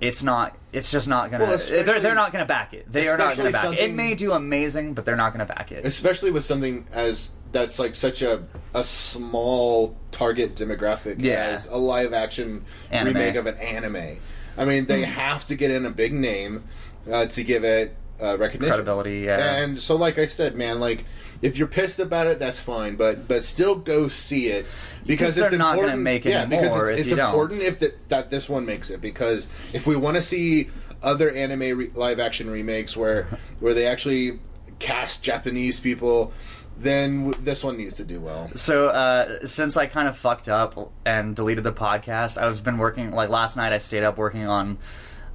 [0.00, 0.56] it's not.
[0.72, 1.44] It's just not gonna.
[1.44, 2.90] Well, they're, they're not gonna back it.
[2.90, 3.78] They are not gonna back it.
[3.78, 5.84] It may do amazing, but they're not gonna back it.
[5.84, 8.42] especially with something as that's like such a
[8.74, 11.44] a small target demographic Yeah.
[11.46, 13.14] as a live action Anime.
[13.14, 14.18] remake of an anime.
[14.56, 16.64] I mean, they have to get in a big name
[17.10, 19.62] uh, to give it uh, recognition, Credibility, yeah.
[19.62, 21.04] And so, like I said, man, like
[21.42, 24.66] if you're pissed about it, that's fine, but but still go see it
[25.06, 26.02] because it's not gonna important.
[26.02, 27.30] make any yeah, because it's, if it's you don't.
[27.30, 30.68] important if that that this one makes it because if we want to see
[31.02, 33.26] other anime re- live action remakes where
[33.60, 34.38] where they actually
[34.78, 36.32] cast Japanese people,
[36.76, 38.50] then w- this one needs to do well.
[38.54, 43.12] So uh, since I kind of fucked up and deleted the podcast, I've been working.
[43.12, 44.78] Like last night, I stayed up working on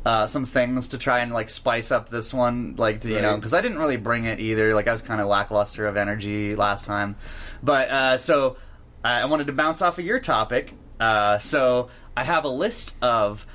[0.06, 2.76] uh, some things to try and like spice up this one.
[2.78, 4.76] Like to, you know, because I didn't really bring it either.
[4.76, 7.16] Like I was kind of lackluster of energy last time.
[7.64, 8.58] But uh, so
[9.04, 10.74] I I wanted to bounce off of your topic.
[11.00, 13.48] Uh, so I have a list of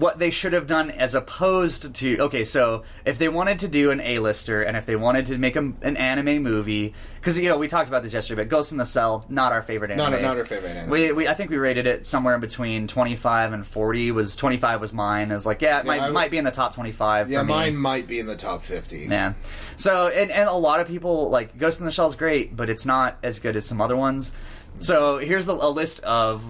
[0.00, 3.90] what they should have done as opposed to okay so if they wanted to do
[3.90, 7.56] an a-lister and if they wanted to make a, an anime movie because you know
[7.58, 10.22] we talked about this yesterday but ghost in the cell not our favorite anime Not
[10.22, 10.90] not our favorite anime.
[10.90, 14.80] we, we, I think we rated it somewhere in between 25 and 40 was 25
[14.80, 17.42] was mine is like yeah it might, would- might be in the top 25 yeah,
[17.42, 19.06] mine might be in the top fifty.
[19.08, 19.34] Yeah.
[19.76, 22.68] So and, and a lot of people like Ghost in the Shell is great, but
[22.70, 24.32] it's not as good as some other ones.
[24.80, 26.42] So here's a, a list of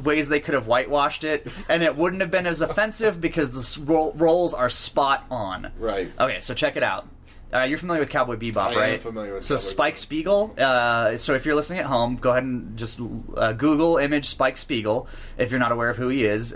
[0.00, 3.84] ways they could have whitewashed it, and it wouldn't have been as offensive because the
[3.84, 5.72] ro- roles are spot on.
[5.78, 6.08] Right.
[6.18, 7.06] Okay, so check it out.
[7.54, 9.00] Uh, you're familiar with Cowboy Bebop, I am right?
[9.00, 9.98] familiar with So Cowboy Spike Bebop.
[9.98, 10.54] Spiegel.
[10.58, 13.00] Uh, so if you're listening at home, go ahead and just
[13.36, 16.54] uh, Google image Spike Spiegel if you're not aware of who he is.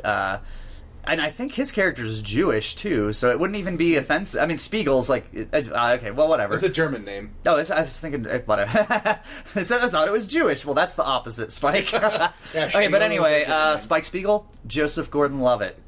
[1.04, 4.40] Uh, and I think his character is Jewish too, so it wouldn't even be offensive.
[4.40, 6.54] I mean, Spiegel's like uh, okay, well, whatever.
[6.54, 7.32] It's a German name.
[7.46, 8.78] Oh, I was thinking, eh, whatever.
[9.54, 10.64] I thought it was Jewish.
[10.64, 11.92] Well, that's the opposite, Spike.
[12.54, 13.76] okay, but anyway, uh.
[13.76, 15.78] Spike Spiegel, Joseph Gordon-Levitt.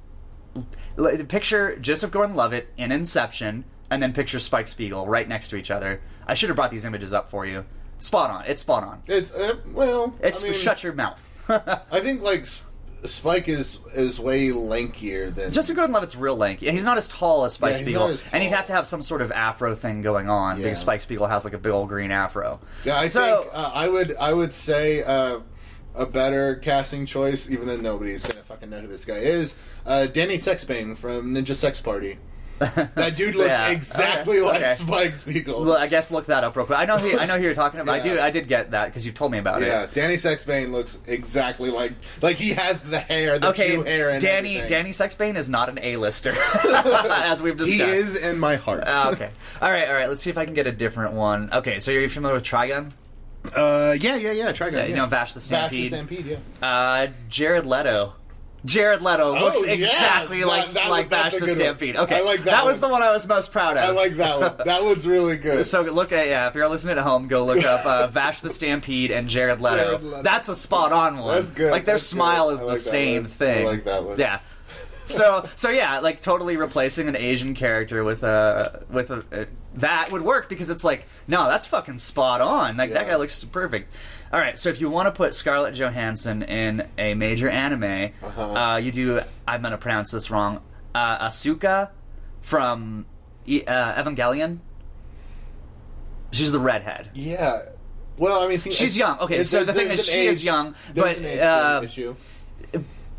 [1.28, 6.00] Picture Joseph Gordon-Levitt in Inception, and then picture Spike Spiegel right next to each other.
[6.26, 7.64] I should have brought these images up for you.
[7.98, 8.44] Spot on.
[8.46, 9.02] It's spot on.
[9.06, 11.28] It's uh, well, It's I mean, shut your mouth.
[11.48, 12.46] I think like
[13.04, 16.70] Spike is is way lankier than Justin Gordon-Levitt's real lanky.
[16.70, 18.72] He's not as tall as Spike Yeah, he's Spiegel, not as and he'd have to
[18.72, 20.64] have some sort of afro thing going on Yeah.
[20.64, 22.60] because Spike Spiegel has like a big old green afro.
[22.84, 25.40] Yeah, I So- think uh, I would I would say uh,
[25.94, 29.54] a better casting choice, even though nobody's gonna fucking know who this guy is.
[29.84, 32.18] Uh, Danny Sexbane from Ninja Sex Party.
[32.94, 34.74] That dude looks Yeah, exactly okay, like okay.
[34.74, 35.64] Spike Spiegel.
[35.64, 36.78] Well, I guess look that up real quick.
[36.78, 37.94] I know who I know who you're talking about.
[37.94, 38.20] I do.
[38.20, 39.70] I did get that because you've told me about yeah, it.
[39.70, 44.10] Yeah, Danny Sexbane looks exactly like like he has the hair, the Okay, two hair,
[44.10, 44.70] and Danny everything.
[44.70, 46.34] Danny Sexbane is not an A-lister,
[46.64, 47.90] as we've discussed.
[47.90, 48.84] He is in my heart.
[48.86, 49.30] Ah, okay.
[49.60, 49.88] All right.
[49.88, 50.08] All right.
[50.08, 51.50] Let's see if I can get a different one.
[51.52, 51.80] Okay.
[51.80, 52.92] So you're familiar with Trigun?
[53.56, 54.52] Uh, yeah, yeah, yeah.
[54.52, 55.90] Try Yeah, you know Vash the Stampede.
[55.90, 56.66] Vash the Stampede, yeah.
[56.66, 58.14] Uh, Jared Leto.
[58.64, 59.72] Jared Leto looks Oh, yeah.
[59.72, 61.56] exactly That- like that- like Vash the good one.
[61.56, 61.96] Stampede.
[61.96, 62.90] Okay, like that was one.
[62.90, 63.84] the one I was most proud of.
[63.84, 64.54] I like that one.
[64.66, 65.64] That one's really good.
[65.66, 66.46] So look at yeah.
[66.48, 69.76] If you're listening at home, go look up uh, Vash the Stampede and Jared Leto.
[69.84, 70.22] Jared Leto.
[70.22, 71.36] That's a spot on one.
[71.38, 71.72] That's good.
[71.72, 72.54] Like their That's smile good.
[72.54, 73.66] is I the like same thing.
[73.66, 74.18] I like that one.
[74.20, 74.40] Yeah.
[75.06, 80.12] So so yeah, like totally replacing an Asian character with a with a, a that
[80.12, 82.76] would work because it's like no, that's fucking spot on.
[82.76, 83.90] Like that guy looks perfect.
[84.32, 88.42] All right, so if you want to put Scarlett Johansson in a major anime, Uh-huh.
[88.42, 89.20] uh, you do.
[89.46, 90.62] I'm gonna pronounce this wrong.
[90.94, 91.90] Uh, Asuka
[92.40, 93.04] from
[93.46, 94.58] E- uh, Evangelion.
[96.30, 97.10] She's the redhead.
[97.14, 97.60] Yeah.
[98.16, 99.18] Well, I mean, the- She's young.
[99.18, 101.82] Okay, so the thing is, she is young, but, age uh.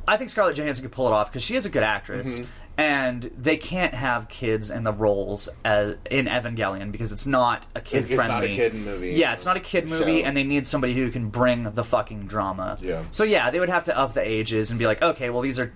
[0.07, 2.49] I think Scarlett Johansson could pull it off because she is a good actress, Mm-hmm.
[2.77, 7.81] And they can't have kids in the roles as, in Evangelion because it's not a
[7.81, 8.15] kid friendly.
[8.15, 9.11] It's not a kid movie.
[9.11, 10.27] Yeah, it's not a kid movie, Show.
[10.27, 12.77] and they need somebody who can bring the fucking drama.
[12.81, 13.03] Yeah.
[13.11, 15.59] So yeah, they would have to up the ages and be like, okay, well these
[15.59, 15.71] are.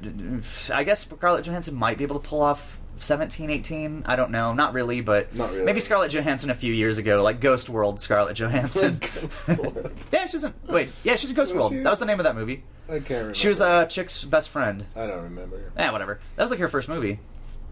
[0.73, 2.79] I guess Scarlett Johansson might be able to pull off.
[2.99, 4.03] 17, 18?
[4.05, 4.53] I don't know.
[4.53, 5.63] Not really, but Not really.
[5.65, 8.97] maybe Scarlett Johansson a few years ago, like Ghost World Scarlett Johansson.
[9.01, 9.91] Ghost World.
[10.11, 10.53] yeah, she's in.
[10.67, 11.71] Wait, yeah, she's in Ghost Was World.
[11.73, 11.79] she?
[11.79, 12.63] That was the name of that movie.
[12.87, 13.35] I can't remember.
[13.35, 14.85] She was uh, Chick's best friend.
[14.95, 15.71] I don't remember.
[15.75, 16.19] Eh, whatever.
[16.35, 17.19] That was like her first movie.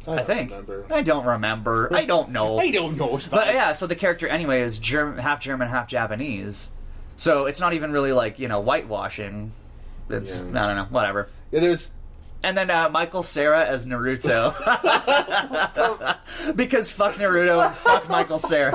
[0.07, 0.51] I, don't think.
[0.51, 0.85] Remember.
[0.91, 1.89] I don't remember.
[1.93, 2.57] I don't know.
[2.59, 3.19] I don't know.
[3.31, 6.71] But yeah, so the character anyway is Germ- half German, half Japanese.
[7.17, 9.51] So it's not even really like you know whitewashing.
[10.09, 10.43] It's Yeah.
[10.63, 10.87] I don't know.
[10.91, 11.29] Whatever.
[11.51, 11.91] Yeah, there's.
[12.45, 14.53] And then uh, Michael Cera as Naruto.
[16.55, 18.71] because fuck Naruto and fuck Michael Cera.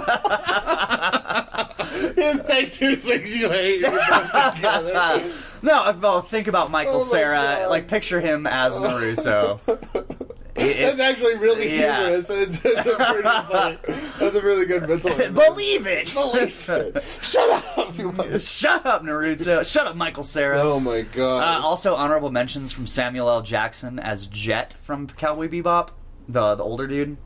[2.16, 3.84] Just take two things you hate.
[3.84, 5.30] and put them together.
[5.62, 7.36] no, well, think about Michael Oh my Cera.
[7.60, 7.70] God.
[7.70, 9.60] Like, picture him as Naruto.
[10.56, 12.00] It's- That's actually really yeah.
[12.00, 12.30] humorous.
[12.30, 13.78] It's, it's a pretty funny.
[14.18, 15.10] That's a really good mental.
[15.20, 15.34] image.
[15.34, 16.12] Believe it!
[16.12, 17.02] Believe it.
[17.22, 19.70] Shut up, you Shut up, Naruto.
[19.70, 20.60] Shut up, Michael Cera.
[20.60, 21.42] Oh my god.
[21.62, 23.42] Uh, also, honorable mentions from Samuel L.
[23.42, 25.90] Jackson as Jet from Cowboy Bebop,
[26.28, 27.16] the the older dude.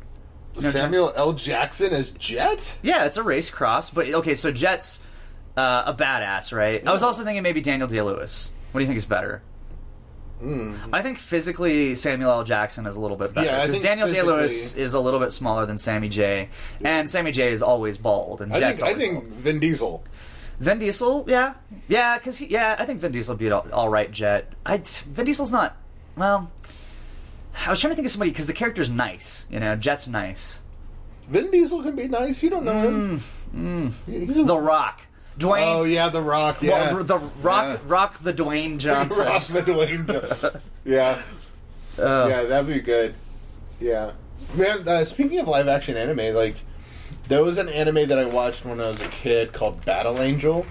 [0.60, 1.32] know, Samuel L.
[1.32, 2.76] Jackson as Jet?
[2.82, 5.00] Yeah, it's a race cross, but okay, so Jet's
[5.56, 6.86] uh, a badass, right?
[6.86, 8.52] I was also thinking maybe Daniel Day Lewis.
[8.72, 9.42] What do you think is better?
[10.92, 12.44] I think physically Samuel L.
[12.44, 13.46] Jackson is a little bit better.
[13.46, 16.08] Yeah, I because think Daniel Day Lewis physically- is a little bit smaller than Sammy
[16.08, 16.48] J,
[16.84, 19.34] and Sammy J is always bald, and I think I always think bald.
[19.34, 20.04] Vin Diesel.
[20.60, 21.54] Vin Diesel, yeah,
[21.88, 24.52] yeah, because yeah, I think Vin Diesel would be an all, all right Jet.
[24.66, 25.76] I Vin Diesel's not
[26.16, 26.50] well.
[27.66, 29.76] I was trying to think of somebody because the character's nice, you know.
[29.76, 30.60] Jet's nice.
[31.28, 32.42] Vin Diesel can be nice.
[32.42, 33.10] You don't know him.
[34.06, 35.02] He's a- Mm, The Rock,
[35.38, 35.62] Dwayne.
[35.74, 36.62] oh yeah, The Rock.
[36.62, 37.78] Yeah, Well, the Rock, Yeah.
[37.86, 39.26] Rock the Dwayne Johnson.
[39.26, 40.06] Rock the Dwayne.
[40.06, 40.60] Johnson.
[40.84, 41.20] yeah,
[41.98, 43.14] Uh, yeah, that'd be good.
[43.80, 44.12] Yeah,
[44.54, 44.86] man.
[44.88, 46.54] Uh, speaking of live action anime, like
[47.28, 50.64] there was an anime that I watched when I was a kid called Battle Angel.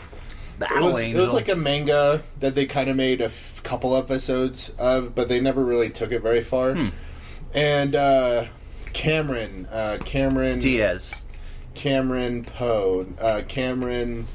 [0.60, 1.20] Battle it was, Angel.
[1.20, 5.14] It was like a manga that they kind of made a f- couple episodes of,
[5.16, 6.74] but they never really took it very far.
[6.74, 6.88] Hmm.
[7.56, 8.46] And uh,
[8.94, 11.22] Cameron, uh, Cameron, Diaz.
[11.74, 14.28] Cameron Poe, uh, Cameron,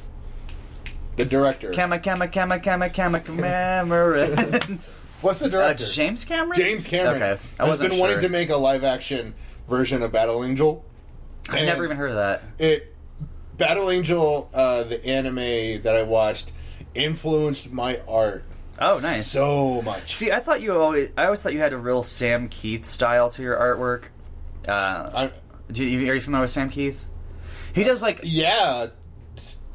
[1.19, 1.73] the director.
[1.73, 4.81] Kama Kama Kama Kama Kama Cameron.
[5.21, 5.85] What's the uh, director?
[5.87, 6.57] James Cameron.
[6.59, 7.23] James Cameron.
[7.23, 8.07] Okay, I has wasn't been sure.
[8.09, 9.35] wanting to make a live action
[9.69, 10.85] version of Battle Angel.
[11.51, 12.43] I've never even heard of that.
[12.59, 12.95] It
[13.57, 16.53] Battle Angel, uh, the anime that I watched,
[16.95, 18.45] influenced my art
[18.81, 19.27] Oh, nice.
[19.27, 20.15] so much.
[20.15, 21.11] See, I thought you always.
[21.17, 24.05] I always thought you had a real Sam Kieth style to your artwork.
[24.69, 25.33] Uh, I,
[25.73, 27.01] do you, are you familiar with Sam Kieth?
[27.75, 28.89] He does like yeah,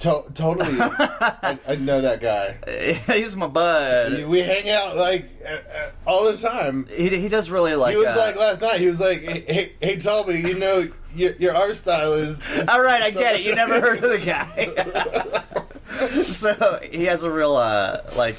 [0.04, 0.70] to- totally.
[0.80, 2.58] I, I know that guy.
[3.14, 4.26] he's my bud.
[4.26, 6.88] We hang out like uh, uh, all the time.
[6.90, 7.92] He, he does really like.
[7.94, 8.80] He was uh, like last night.
[8.80, 12.70] He was like, "Hey, hey, hey Toby, you know your, your art style is." is
[12.70, 13.46] All right, I so get it.
[13.46, 16.08] You never heard of the guy.
[16.24, 18.36] so he has a real uh, like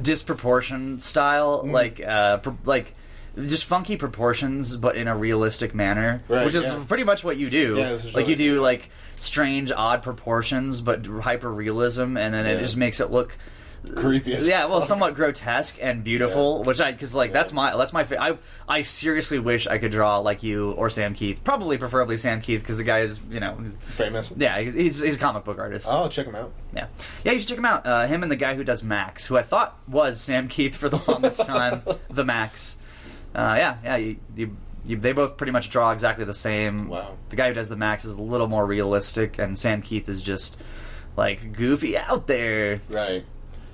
[0.00, 1.72] disproportion style, Mm.
[1.72, 2.94] like uh, like
[3.46, 6.84] just funky proportions, but in a realistic manner, Right, which is yeah.
[6.88, 7.76] pretty much what you do.
[7.76, 12.76] Yeah, like you do like strange, odd proportions, but hyper realism, and then it just
[12.76, 13.36] makes it look.
[13.94, 14.32] creepy.
[14.32, 14.88] Yeah, well, fuck.
[14.88, 18.36] somewhat grotesque and beautiful, which I because like that's my that's my fa- I
[18.68, 22.58] I seriously wish I could draw like you or Sam Kieth, probably preferably Sam Kieth
[22.58, 24.32] because the guy is you know he's- famous.
[24.36, 25.86] yeah he's, he's he's a comic book artist.
[25.88, 26.52] I'll check him out.
[26.74, 26.88] Yeah,
[27.24, 27.86] yeah, you should check him out.
[27.86, 30.88] Uh, him and the guy who does Max, who I thought was Sam Kieth for
[30.88, 31.82] the longest time.
[32.10, 32.78] the Max.
[33.38, 33.96] Uh, yeah, yeah.
[33.96, 36.88] You, you, you, they both pretty much draw exactly the same.
[36.88, 37.16] Wow.
[37.28, 40.20] The guy who does the Max is a little more realistic, and Sam Kieth is
[40.20, 40.60] just
[41.16, 42.80] like goofy out there.
[42.90, 43.24] Right.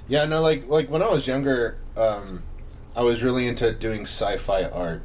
[0.06, 2.42] Yeah, no, like like when I was younger, um,
[2.94, 5.02] I was really into doing sci-fi art.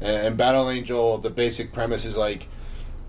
[0.00, 2.46] And, and Battle Angel, the basic premise is like,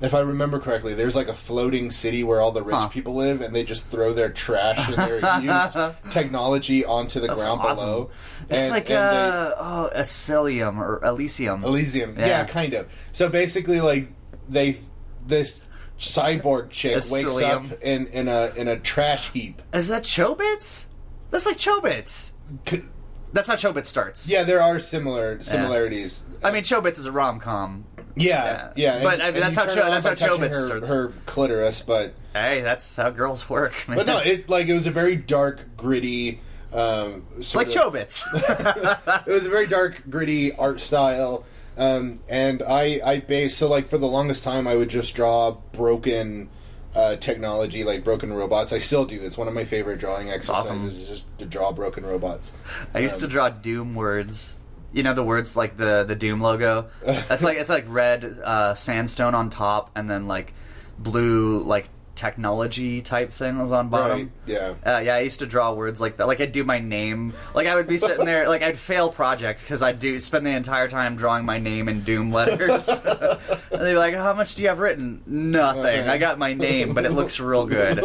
[0.01, 2.87] if I remember correctly, there's like a floating city where all the rich Huh.
[2.89, 5.77] people live, and they just throw their trash and their used
[6.11, 7.85] technology onto the That's ground awesome.
[7.85, 8.09] below.
[8.49, 11.63] It's And- like and they- uh, oh, Elysium or Elysium.
[11.63, 12.15] Elysium.
[12.17, 12.27] Yeah.
[12.27, 12.43] Yeah.
[12.45, 12.87] kind of.
[13.13, 14.07] So basically, like
[14.49, 14.77] they
[15.25, 15.61] this
[15.99, 19.61] cyborg chick wakes up in in a in a trash heap.
[19.73, 20.85] Is that Chobits?
[21.29, 22.33] That's like Chobits.
[22.67, 22.83] C-
[23.31, 24.27] That's how Chobits starts.
[24.27, 26.23] Yeah, there are similar similarities.
[26.43, 27.85] I mean, Chobits is a rom com.
[28.15, 28.97] Yeah, Yeah.
[28.97, 29.03] yeah.
[29.03, 30.89] But, I mean, that's how Cho- that's how Chobits her, starts.
[30.89, 33.97] her clitoris, but Hey, that's how girls work, man.
[33.97, 36.39] but no, it like it was a very dark, gritty,
[36.73, 38.23] um, sort like of- Chobits.
[39.27, 41.43] it was a very dark, gritty art style,
[41.77, 45.51] um, and I I based so like for the longest time I would just draw
[45.71, 46.49] broken.
[46.95, 48.71] Uh, technology like broken robots.
[48.71, 49.19] I still do.
[49.19, 50.69] It's one of my favorite drawing exercises.
[50.71, 50.87] awesome.
[50.87, 52.51] Is just to draw broken robots.
[52.93, 54.57] I used to draw Doom words.
[54.93, 56.89] You know the words like the the Doom logo.
[57.03, 60.53] That's like it's like red uh, sandstone on top, and then like
[60.97, 64.19] blue like technology type things on bottom.
[64.19, 64.29] Right?
[64.45, 64.75] Yeah.
[64.85, 66.27] Uh, yeah, I used to draw words like that.
[66.27, 67.33] Like I'd do my name.
[67.55, 68.47] Like I would be sitting there.
[68.47, 72.01] Like I'd fail projects because I'd do spend the entire time drawing my name in
[72.01, 72.87] Doom letters.
[73.71, 75.83] and they'd be like, "How much do you have written?" Nothing.
[76.01, 76.07] Okay.
[76.07, 78.03] I got my name, but it looks real good.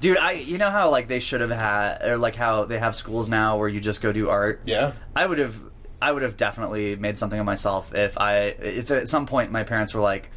[0.00, 2.96] Dude, I you know how like they should have had or like how they have
[2.96, 4.62] schools now where you just go do art.
[4.64, 4.92] Yeah.
[5.14, 5.60] I would have
[6.00, 9.64] I would have definitely made something of myself if I if at some point my
[9.64, 10.30] parents were like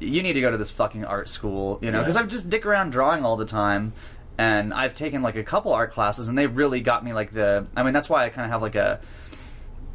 [0.00, 2.22] you need to go to this fucking art school, you know, because Yeah.
[2.22, 3.92] I just dick around drawing all the time
[4.38, 7.66] and I've taken like a couple art classes and they really got me like the
[7.76, 9.00] I mean that's why I kind of have like a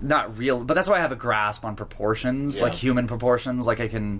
[0.02, 2.66] not real, but that's why I have a grasp on proportions, Yeah.
[2.66, 3.66] like human proportions.
[3.66, 4.20] Like I can,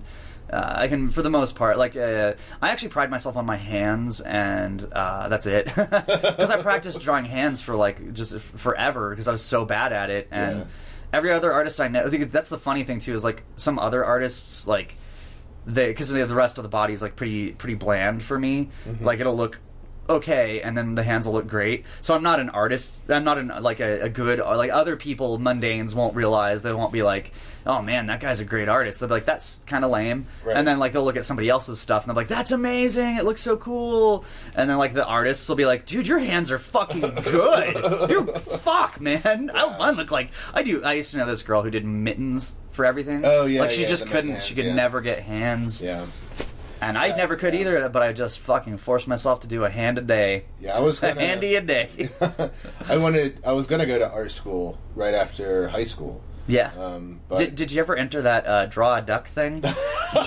[0.50, 1.76] uh, I can for the most part.
[1.76, 2.32] Like uh,
[2.62, 5.66] I actually pride myself on my hands, and uh, that's it.
[5.76, 10.08] Because I practiced drawing hands for like just forever because I was so bad at
[10.08, 10.64] it, and Yeah.
[11.14, 12.04] Every other artist I know.
[12.04, 14.96] I think that's the funny thing too is like some other artists like
[15.66, 18.70] they because the rest of the body is like pretty pretty bland for me.
[18.86, 19.04] Mm-hmm.
[19.04, 19.60] Like it'll look
[20.08, 21.84] okay, and then the hands will look great.
[22.00, 23.10] So I'm not an artist.
[23.10, 26.62] I'm not an like a, a good like other people mundanes won't realize.
[26.62, 27.32] They won't be like,
[27.66, 29.00] oh man, that guy's a great artist.
[29.00, 30.26] They'll be like, that's kind of lame.
[30.44, 30.56] Right.
[30.56, 33.16] And then like they'll look at somebody else's stuff and they're like, that's amazing.
[33.16, 34.24] It looks so cool.
[34.54, 38.10] And then like the artists will be like, dude, your hands are fucking good.
[38.10, 39.50] You're fuck, man.
[39.54, 40.82] I, mine look like I do.
[40.84, 43.22] I used to know this girl who did mittens for everything.
[43.24, 44.30] Oh, yeah, like she yeah, just couldn't.
[44.30, 44.74] mitten she could yeah.
[44.74, 45.82] never get hands.
[45.82, 46.06] Yeah.
[46.88, 49.98] And I never could either, but I just fucking forced myself to do a hand
[49.98, 50.44] a day.
[50.60, 52.10] Yeah, I was gonna, handy a day.
[52.88, 53.38] I wanted.
[53.46, 56.22] I was gonna go to art school right after high school.
[56.46, 56.72] yeah.
[56.78, 59.60] Um, but Did, did you ever enter that uh, draw a duck thing?
[59.60, 59.68] Do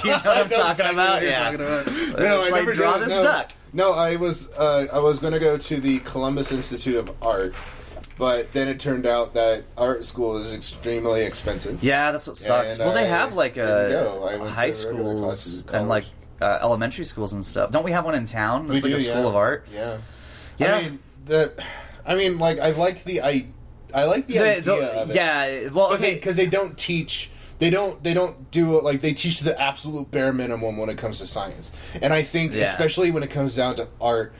[0.04, 1.22] you know what I'm talking exactly about?
[1.24, 1.44] Yeah.
[1.44, 1.88] talking about.
[1.88, 3.24] It's No, I like, never draw this no.
[3.24, 3.52] duck.
[3.74, 7.54] No, I was uh, I was gonna go to the Columbus Institute of Art,
[8.18, 11.84] but then it turned out that art school is extremely expensive.
[11.84, 12.76] Yeah, that's what sucks.
[12.76, 14.28] And well, they I have like uh, go.
[14.28, 16.06] I went high to regular classes schools and like.
[16.42, 17.72] Uh, elementary schools and stuff.
[17.72, 18.68] Don't we have one in town?
[18.68, 19.28] We It's like a school yeah.
[19.28, 19.68] of art.
[19.74, 19.98] Yeah,
[20.58, 20.76] Yeah.
[20.76, 21.64] I mean the,
[22.06, 23.48] I mean like I like the I,
[23.94, 25.16] I like the, The- idea the- of it.
[25.16, 25.68] yeah.
[25.70, 26.14] Well, okay, okay.
[26.16, 27.32] because they don't teach.
[27.60, 28.04] They don't.
[28.04, 31.26] They don't do it like they teach the absolute bare minimum when it comes to
[31.26, 31.72] science.
[32.04, 32.66] And I think, Yeah.
[32.66, 34.32] especially when it comes down to art,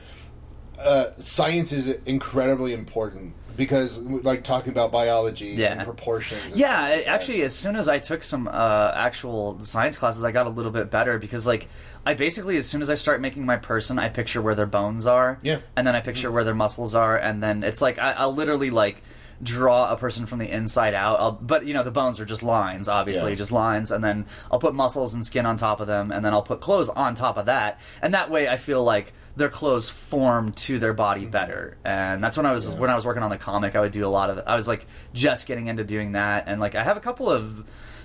[0.78, 5.72] uh, science is incredibly important because, like, talking about biology Yeah.
[5.72, 6.40] and proportions.
[6.46, 10.30] and Yeah, like actually, as soon as I took some uh, actual science classes, I
[10.30, 11.68] got a little bit better because, like,
[12.06, 15.04] I basically, as soon as I start making my person, I picture where their bones
[15.06, 15.58] are, Yeah.
[15.76, 18.70] and then I picture where their muscles are, and then it's like I, I'll literally
[18.70, 19.02] like
[19.42, 21.20] draw a person from the inside out.
[21.20, 23.36] I'll, but you know, the bones are just lines, obviously, Yeah.
[23.36, 26.32] just lines, and then I'll put muscles and skin on top of them, and then
[26.32, 29.88] I'll put clothes on top of that, and that way I feel like their clothes
[29.88, 31.30] form to their body mm-hmm.
[31.30, 31.76] better.
[31.84, 34.04] And that's when i was when i was working on the comic i would do
[34.04, 36.44] a lot of i was like just getting into doing that.
[36.46, 37.64] And like i have a couple of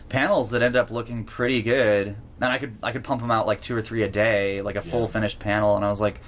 [0.10, 2.16] panels that end up looking pretty good.
[2.40, 4.76] And i could i could pump them out like two or three a day like
[4.76, 5.76] a full finished panel.
[5.76, 6.22] And i was like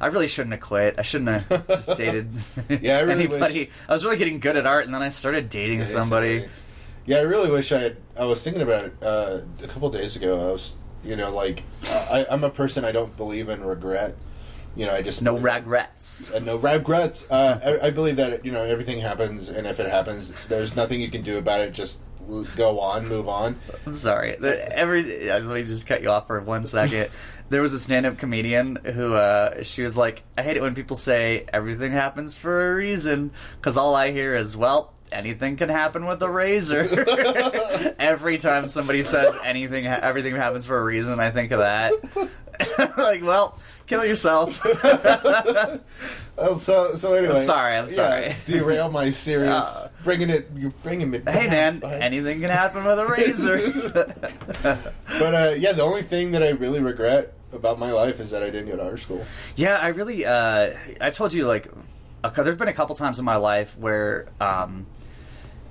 [0.00, 0.96] I really shouldn't have quit.
[0.98, 2.28] I shouldn't have just dated
[2.68, 3.58] Yeah, I really anybody.
[3.60, 6.48] wish- I was really getting good at art, and then I started dating Dating somebody.
[7.06, 7.96] Yeah, I really wish I had.
[8.18, 10.48] I was thinking about it uh, a couple days ago.
[10.48, 14.16] I was, you know, like I, I'm a person I don't believe in regret.
[14.74, 16.30] You know, I just No believe- regrets.
[16.32, 17.30] and no regrets.
[17.30, 21.00] Uh, I, I believe that you know everything happens, and if it happens, there's nothing
[21.00, 21.72] you can do about it.
[21.72, 21.98] Just
[22.56, 23.56] go on, move on.
[23.86, 24.36] I'm sorry.
[24.42, 27.08] Every uh, let me just cut you off for one second.
[27.48, 30.96] there was a stand-up comedian who uh, she was like, "I hate it when people
[30.96, 36.04] say everything happens for a reason, because all I hear is well." Anything can happen
[36.04, 36.80] with a razor.
[38.00, 41.20] Every time somebody says anything, ha- everything happens for a reason.
[41.20, 41.92] I think of that.
[42.98, 44.60] like, well, kill yourself.
[46.38, 47.32] Oh, so so anyway.
[47.32, 48.34] I'm sorry, I'm yeah, sorry.
[48.44, 49.50] derail my serious.
[49.50, 50.50] Uh, bringing it.
[50.54, 51.26] You're bringing it.
[51.26, 53.56] hey, man, anything can happen with a razor.
[55.18, 58.42] But uh, yeah, the only thing that I really regret about my life is that
[58.42, 59.24] I didn't go to art school.
[59.54, 60.26] Yeah, I really.
[60.26, 61.68] Uh, I've told you like,
[62.24, 64.86] a, there's been a couple times in my life where, um,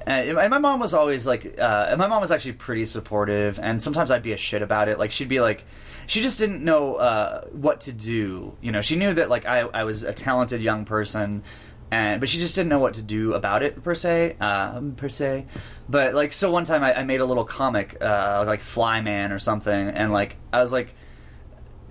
[0.08, 3.60] and, and my mom was always like, uh, and my mom was actually pretty supportive,
[3.60, 5.00] and sometimes I'd be a shit about it.
[5.00, 5.66] Like she'd be like,
[6.08, 8.56] she just didn't know uh, what to do.
[8.62, 11.44] You know, she knew that like I, I was a talented young person.
[11.92, 15.08] And, but she just didn't know what to do about it per se, um, per
[15.08, 15.46] se.
[15.88, 19.38] But like, so one time I, I made a little comic, uh, like Flyman or
[19.38, 20.96] something, and like I was like,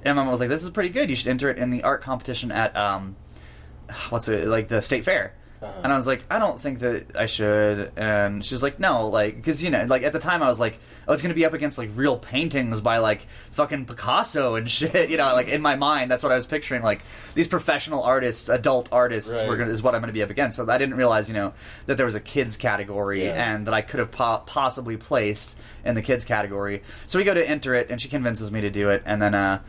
[0.05, 1.11] and my mom was like, "This is pretty good.
[1.11, 3.17] You should enter it in the art competition at um,
[4.11, 5.81] what's it like the state fair." Uh-huh.
[5.85, 9.37] And I was like, "I don't think that I should." And she's like, "No, like,
[9.37, 10.79] because you know, like at the time I was like,
[11.09, 15.09] I was gonna be up against like real paintings by like fucking Picasso and shit.
[15.09, 16.83] You know, like in my mind, that's what I was picturing.
[16.83, 17.01] Like
[17.35, 20.57] these professional artists, adult artists, were gonna, is what I'm gonna be up against.
[20.59, 21.55] So I didn't realize, you know,
[21.87, 23.53] that there was a kids category Yeah.
[23.55, 26.83] and that I could have po- possibly placed in the kids category.
[27.07, 29.35] So we go to enter it, and she convinces me to do it, and then
[29.35, 29.61] uh,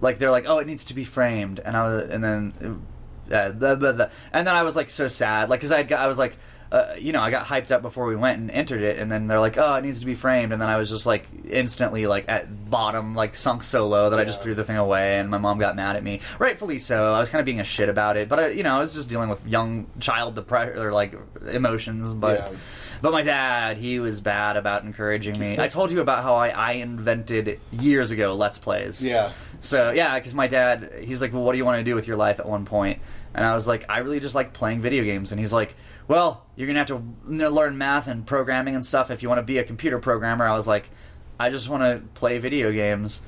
[0.00, 2.82] like they're like, oh, it needs to be framed, and I was, and then,
[3.30, 4.08] uh, blah, blah, blah.
[4.32, 6.36] and then I was like so sad, like because I got, I was like.
[6.72, 9.26] Uh, you know, I got hyped up before we went and entered it, and then
[9.26, 12.06] they're like, "Oh, it needs to be framed," and then I was just like, instantly
[12.06, 15.28] like at bottom, like sunk so low that I just threw the thing away, and
[15.28, 17.12] my mom got mad at me, rightfully so.
[17.12, 18.94] I was kind of being a shit about it, but I, you know, I was
[18.94, 21.12] just dealing with young child depression or like
[21.50, 22.38] emotions, but.
[22.38, 22.56] Yeah.
[23.02, 25.56] But my dad, he was bad about encouraging me.
[25.58, 29.04] I told you about how I, I invented years ago Let's Plays.
[29.04, 29.32] Yeah.
[29.60, 32.08] So yeah, because my dad, he's like, "Well, what do you want to do with
[32.08, 33.00] your life?" At one point,
[33.34, 35.76] and I was like, "I really just like playing video games." And he's like,
[36.08, 39.42] "Well, you're gonna have to learn math and programming and stuff if you want to
[39.42, 40.90] be a computer programmer." I was like,
[41.38, 43.20] "I just want to play video games,"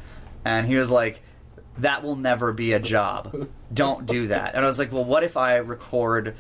[0.45, 1.23] and he was like,
[1.79, 3.49] "That will never be a job.
[3.73, 6.35] Don't do that." And I was like, "Well, what if I record?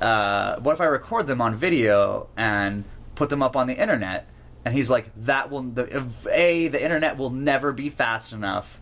[0.00, 2.84] Uh, what if I record them on video and
[3.14, 4.26] put them up on the internet?"
[4.66, 6.02] And he's like, "That will the
[6.32, 8.80] a the internet will never be fast enough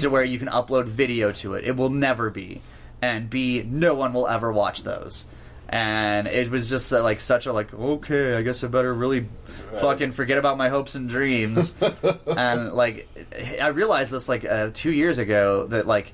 [0.00, 1.64] to where you can upload video to it.
[1.64, 2.60] It will never be,
[3.00, 5.24] and b no one will ever watch those."
[5.66, 9.26] And it was just uh, like such a like okay, I guess I better really
[9.80, 11.74] fucking forget about my hopes and dreams.
[12.26, 13.08] and like
[13.62, 16.12] I realized this like uh, two years ago that like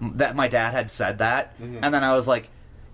[0.00, 2.48] m- that my dad had said that, and then I was like.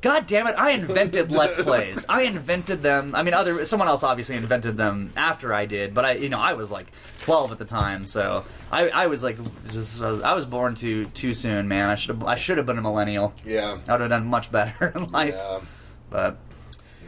[0.06, 0.54] God damn it!
[0.56, 2.06] I invented Let's Plays.
[2.08, 3.12] I invented them.
[3.16, 6.38] I mean, other someone else obviously invented them after I did, but I, you know,
[6.38, 6.86] I was like
[7.22, 9.36] twelve at the time, so I, I was like,
[9.68, 11.90] just I was, I was born too too soon, man.
[11.90, 13.34] I should have I should have been a millennial.
[13.44, 13.78] Yeah.
[13.88, 15.34] I would have done much better in life.
[15.36, 15.60] Yeah.
[16.08, 16.38] But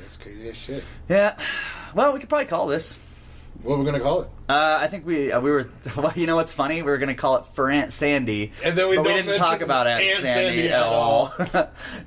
[0.00, 0.82] That's crazy as shit.
[1.08, 1.38] yeah,
[1.94, 2.98] well, we could probably call this.
[3.62, 4.28] What we're we gonna call it?
[4.48, 5.68] Uh, I think we uh, we were.
[5.96, 6.76] Well, you know what's funny?
[6.76, 9.36] We were going to call it for Aunt Sandy, And then we but we didn't
[9.36, 11.32] talk about Aunt, Aunt Sandy, Sandy at all.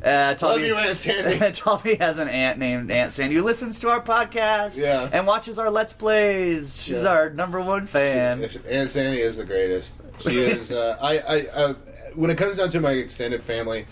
[0.03, 1.51] uh, Love you, Aunt Sandy.
[1.59, 5.09] Tommy has an aunt named Aunt Sandy who listens to our podcast Yeah.
[5.11, 6.81] and watches our Let's Plays.
[6.81, 7.09] She's Yeah.
[7.09, 8.43] our number one fan.
[8.69, 9.99] Aunt Sandy is the greatest.
[10.19, 10.71] She is.
[10.71, 11.73] Uh, I, I, uh,
[12.15, 13.85] when it comes down to my extended family,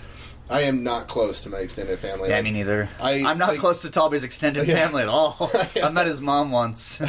[0.50, 2.30] I am not close to my extended family.
[2.30, 2.88] Yeah, Like, me neither.
[3.02, 4.76] I- am not like- close to Talby's extended Yeah.
[4.76, 5.52] family at all.
[5.84, 7.02] I met his mom once.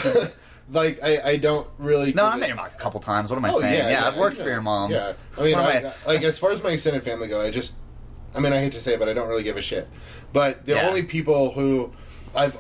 [0.73, 2.13] Like I, I don't really.
[2.13, 3.31] no, I met your mom a couple times.
[3.31, 3.89] What am I Oh, saying?
[3.91, 4.91] yeah, I've worked you for your mom.
[4.93, 7.75] Yeah, I mean, I, I- like as far as my extended family go, I just,
[8.35, 9.89] I mean, I hate to say it, but I don't really give a shit.
[10.33, 10.89] But the Yeah.
[10.89, 11.93] only people who
[12.37, 12.57] I've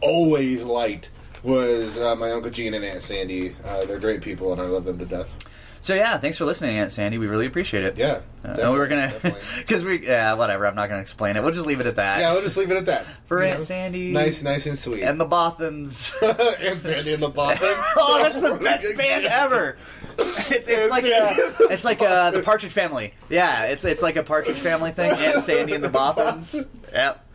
[0.00, 1.10] always liked
[1.42, 3.56] was uh, my uncle Gene and Aunt Sandy.
[3.64, 5.34] Uh, they're great people, and I love them to death.
[5.82, 7.18] So yeah, thanks for listening, Aunt Sandy.
[7.18, 7.98] We really appreciate it.
[7.98, 9.12] Yeah, Uh, and we were gonna,
[9.58, 10.64] because we, yeah, whatever.
[10.66, 11.42] I'm not gonna explain it.
[11.42, 12.20] We'll just leave it at that.
[12.20, 13.04] Yeah, we'll just leave it at that.
[13.26, 13.64] For You Aunt know?
[13.64, 14.12] Sandy.
[14.12, 15.02] nice, nice and sweet.
[15.02, 16.14] and the Bothans.
[16.64, 17.60] Aunt Sandy and the Boffins.
[17.96, 19.76] oh, that's the best band ever.
[20.18, 21.34] It's, it's like Yeah.
[21.68, 23.12] it's like uh, the Partridge Family.
[23.28, 25.10] Yeah, it's it's like a Partridge Family thing.
[25.10, 26.64] Aunt Sandy and the Bothans.
[26.92, 27.26] Yep.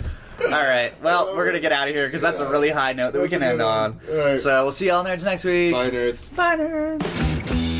[0.45, 0.93] All right.
[1.03, 3.27] Well, we're gonna get out of here because that's a really high note that we
[3.27, 3.99] can end on.
[4.09, 4.39] right.
[4.39, 5.73] So we'll see y'all nerds next week.
[5.73, 6.33] Bye, nerds.
[6.33, 7.73] Bye, nerds.